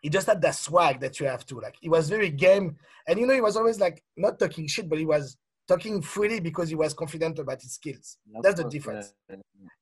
[0.00, 1.60] he just had that swag that you have to.
[1.60, 2.76] Like he was very game,
[3.08, 5.36] and you know he was always like not talking shit, but he was
[5.66, 8.18] talking freely because he was confident about his skills.
[8.36, 9.14] Of That's the difference.
[9.30, 9.36] yeah.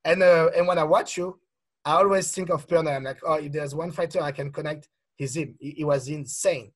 [0.04, 1.38] And uh, and when I watch you,
[1.84, 2.96] I always think of Pernell.
[2.96, 5.56] I'm like, oh, if there's one fighter I can connect, he's him.
[5.58, 6.72] He, he was insane.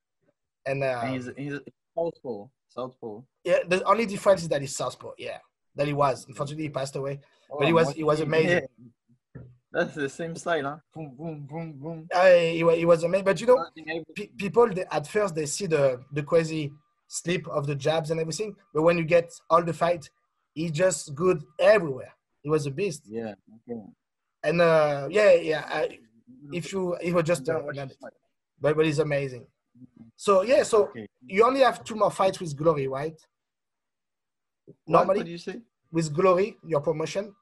[0.64, 1.60] And, uh, And he's he's
[1.96, 2.46] southpaw.
[2.68, 3.20] Southpaw.
[3.44, 5.12] yeah, the only difference is that he's southpaw.
[5.18, 5.38] Yeah,
[5.76, 6.26] that he was.
[6.28, 7.20] Unfortunately, he passed away.
[7.50, 8.50] Oh, But he was- he was amazing.
[8.50, 8.60] yeah.
[9.76, 10.76] That's the same style, huh?
[10.94, 12.08] Boom, boom, boom, boom.
[12.14, 13.26] Uh, he, wa- was amazing.
[13.26, 13.62] But you know,
[14.14, 16.72] pe- people they, at first they see the the crazy
[17.08, 20.08] slip of the jabs and everything, but when you get all the fight,
[20.54, 22.12] he's just good everywhere.
[22.42, 23.02] He was a beast.
[23.06, 23.34] Yeah.
[23.68, 23.80] Okay.
[24.44, 25.62] And uh, yeah, yeah.
[25.68, 25.98] I,
[26.52, 28.12] if you, he was just, uh, watch this fight.
[28.60, 29.46] but but he's amazing.
[30.16, 31.06] So yeah, so Okay.
[31.26, 33.18] you only have two more fights with Glory, right?
[34.64, 35.60] What, Normally, what do you say?
[35.92, 37.34] with Glory, your promotion,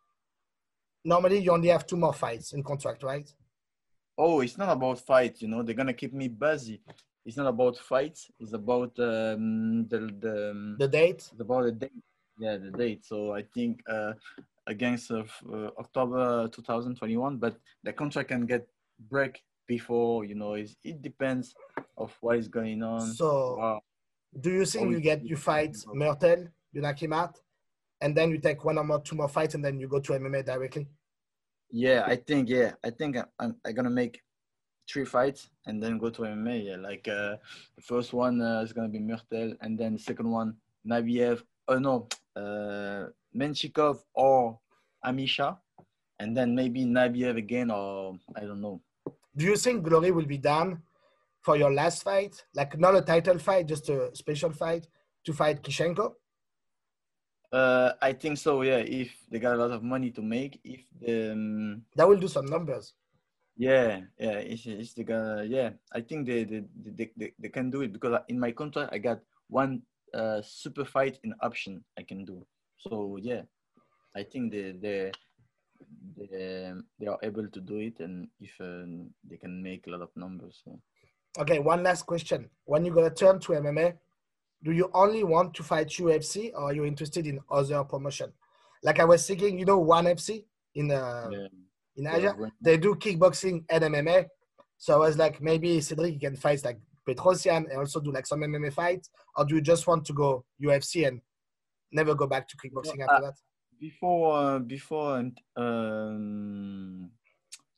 [1.05, 3.33] normally you only have two more fights in contract, right?
[4.17, 5.41] Oh, it's not about fight.
[5.43, 6.81] You know, they're gonna keep me busy.
[7.27, 8.31] It's not about fights.
[8.39, 10.77] It's about um, the the.
[10.79, 11.29] The date.
[11.33, 11.93] It's about the date.
[12.39, 13.05] Yeah, the date.
[13.05, 14.13] So I think uh,
[14.67, 18.67] against uh, uh, October 2021, but the contract can get
[19.11, 20.25] break before.
[20.25, 21.55] You know, it's, it depends
[21.97, 23.01] of what is going on.
[23.01, 23.81] So Wow.
[24.41, 27.41] do you think Oh, you get you fight Murthel, you knock him out,
[28.05, 30.13] and then you take one or more, two more fights, and then you go to
[30.13, 30.87] MMA directly?
[31.71, 34.21] Yeah, I think yeah, I think I'm I'm gonna make
[34.89, 36.67] three fights and then go to MMA.
[36.67, 37.37] Yeah, like uh,
[37.77, 40.55] the first one uh, is gonna be Murthel, and then the second one
[40.87, 41.43] Nabiev.
[41.67, 44.61] Oh no, uh, Menchikov or
[45.05, 45.57] Amisha,
[46.21, 48.83] and then maybe Nabiev again or I don't know.
[49.35, 50.83] Do you think Glory will be done
[51.41, 54.87] for your last fight, like not a title fight, just a special fight
[55.25, 56.13] to fight Kyshenko?
[57.55, 58.63] Uh, I think so.
[58.63, 62.19] Yeah, if they got a lot of money to make, if the um, That will
[62.19, 62.95] do some numbers.
[63.57, 65.43] Yeah, yeah, it's, it's the guy.
[65.43, 68.93] Yeah, I think they they, they they they can do it because in my contract
[68.93, 69.83] I got one
[70.13, 72.45] uh super fight in option I can do.
[72.77, 73.43] So yeah,
[74.17, 75.13] I think they they
[76.19, 80.03] they, they are able to do it, and if um, they can make a lot
[80.03, 80.59] of numbers.
[80.67, 80.83] Yeah.
[81.39, 82.51] Okay, one last question.
[82.65, 83.95] When you're gonna turn to MMA,
[84.65, 88.33] do you only want to fight UFC or are you interested in other promotion?
[88.83, 90.45] Like I was thinking, you know, One FC
[90.75, 91.49] in uh, Yeah,
[91.97, 94.27] in Asia, when- they do kickboxing and MMA.
[94.79, 98.41] So I was like, maybe Cedric can fight like Petrosyan and also do like some
[98.41, 101.21] MMA fights, or do you just want to go UFC and
[101.93, 103.35] never go back to kickboxing No, after that?
[103.81, 107.11] before uh, before and um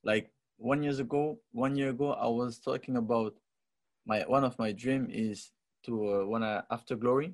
[0.05, 3.34] like one years ago one year ago i was talking about
[4.05, 5.51] my one of my dream is
[5.87, 7.32] to uh, when i after glory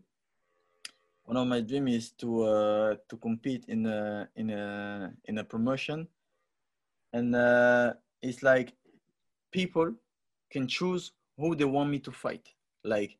[1.24, 5.44] one of my dream is to uh to compete in a in a in a
[5.44, 6.06] promotion
[7.12, 7.92] and uh
[8.22, 8.72] it's like
[9.50, 9.92] people
[10.50, 12.48] can choose who they want me to fight
[12.84, 13.16] like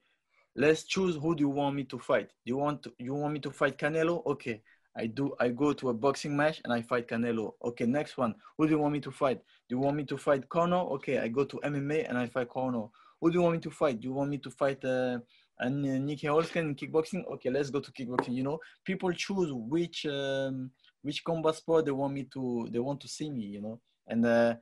[0.55, 3.33] let's choose who do you want me to fight do you want to you want
[3.33, 4.63] me to fight canelo okay
[4.97, 5.35] I do.
[5.41, 7.55] I go to a boxing match and I fight Canelo.
[7.65, 8.35] Okay, next one.
[8.59, 9.39] Who do you want me to fight?
[9.69, 10.83] Do you want me to fight Conor?
[10.97, 12.89] Okay, I go to MMA and I fight Conor.
[13.23, 14.01] Who do you want me to fight?
[14.01, 15.21] Do you want me to fight uh,
[15.61, 17.25] and uh, Nieky Holzken in kickboxing?
[17.35, 18.35] Okay, let's go to kickboxing.
[18.35, 22.69] You know, people choose which um, which combat sport they want me to.
[22.73, 23.45] They want to see me.
[23.45, 24.57] You know, and uh,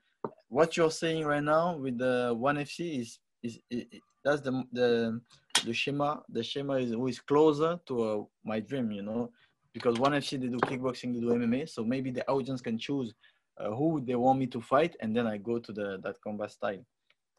[0.48, 3.86] what you're saying right now with the one FC is is, is
[4.22, 5.20] that's the the
[5.64, 6.22] the schema.
[6.28, 8.92] The schema is always closer to uh, my dream.
[8.92, 9.30] You know
[9.72, 13.14] because one FC they do kickboxing, they do MMA, so maybe the audience can choose
[13.58, 16.52] uh, who they want me to fight, and then I go to the that combat
[16.52, 16.84] style.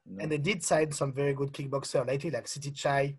[0.05, 0.23] Know.
[0.23, 3.15] And they did sign some very good kickboxer lately, like Sitthichai,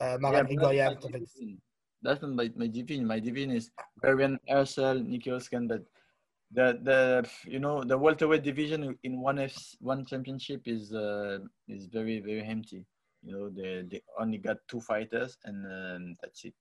[0.00, 0.94] uh, Yeah, Marat but Grigorian.
[0.94, 1.62] that's not my division.
[2.02, 3.06] That's not my, division.
[3.06, 3.70] My division is
[4.02, 5.82] Varian Ersel, Nieky Holzken, but
[6.52, 11.38] the the you know the welterweight division in one F one championship is uh,
[11.68, 12.86] is very very empty.
[13.22, 16.54] You know they they only got two fighters and um, that's it.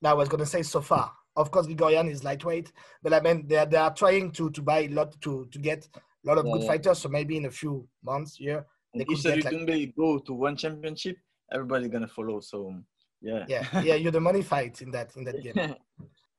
[0.00, 1.12] Now I was gonna say so far.
[1.36, 2.72] Of course, Grigorian is lightweight,
[3.02, 5.58] but I mean they are, they are trying to to buy a lot to to
[5.58, 5.88] get
[6.28, 6.68] a lot of Yeah, good yeah.
[6.68, 6.98] fighters.
[6.98, 8.60] So maybe in a few months, yeah,
[8.94, 11.16] They And could get, like- go to one championship,
[11.52, 12.40] everybody gonna follow.
[12.40, 12.74] So
[13.20, 13.44] yeah.
[13.48, 13.94] yeah, yeah.
[13.94, 15.74] You're the money fight in that in that game.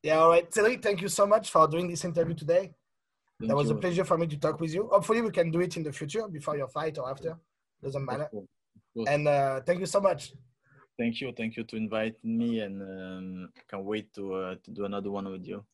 [0.01, 0.81] Yeah, all right, Cedric.
[0.81, 2.71] Thank you so much for doing this interview today.
[3.37, 4.87] Thank that was a pleasure for me to talk with you.
[4.87, 7.37] Hopefully, we can do it in the future before your fight or after.
[7.83, 8.23] Doesn't matter.
[8.23, 9.09] Of course, of course.
[9.09, 10.31] And uh, thank you so much.
[10.97, 14.85] Thank you, thank you to invite me, and um, can't wait to uh, to do
[14.85, 15.65] another one with you.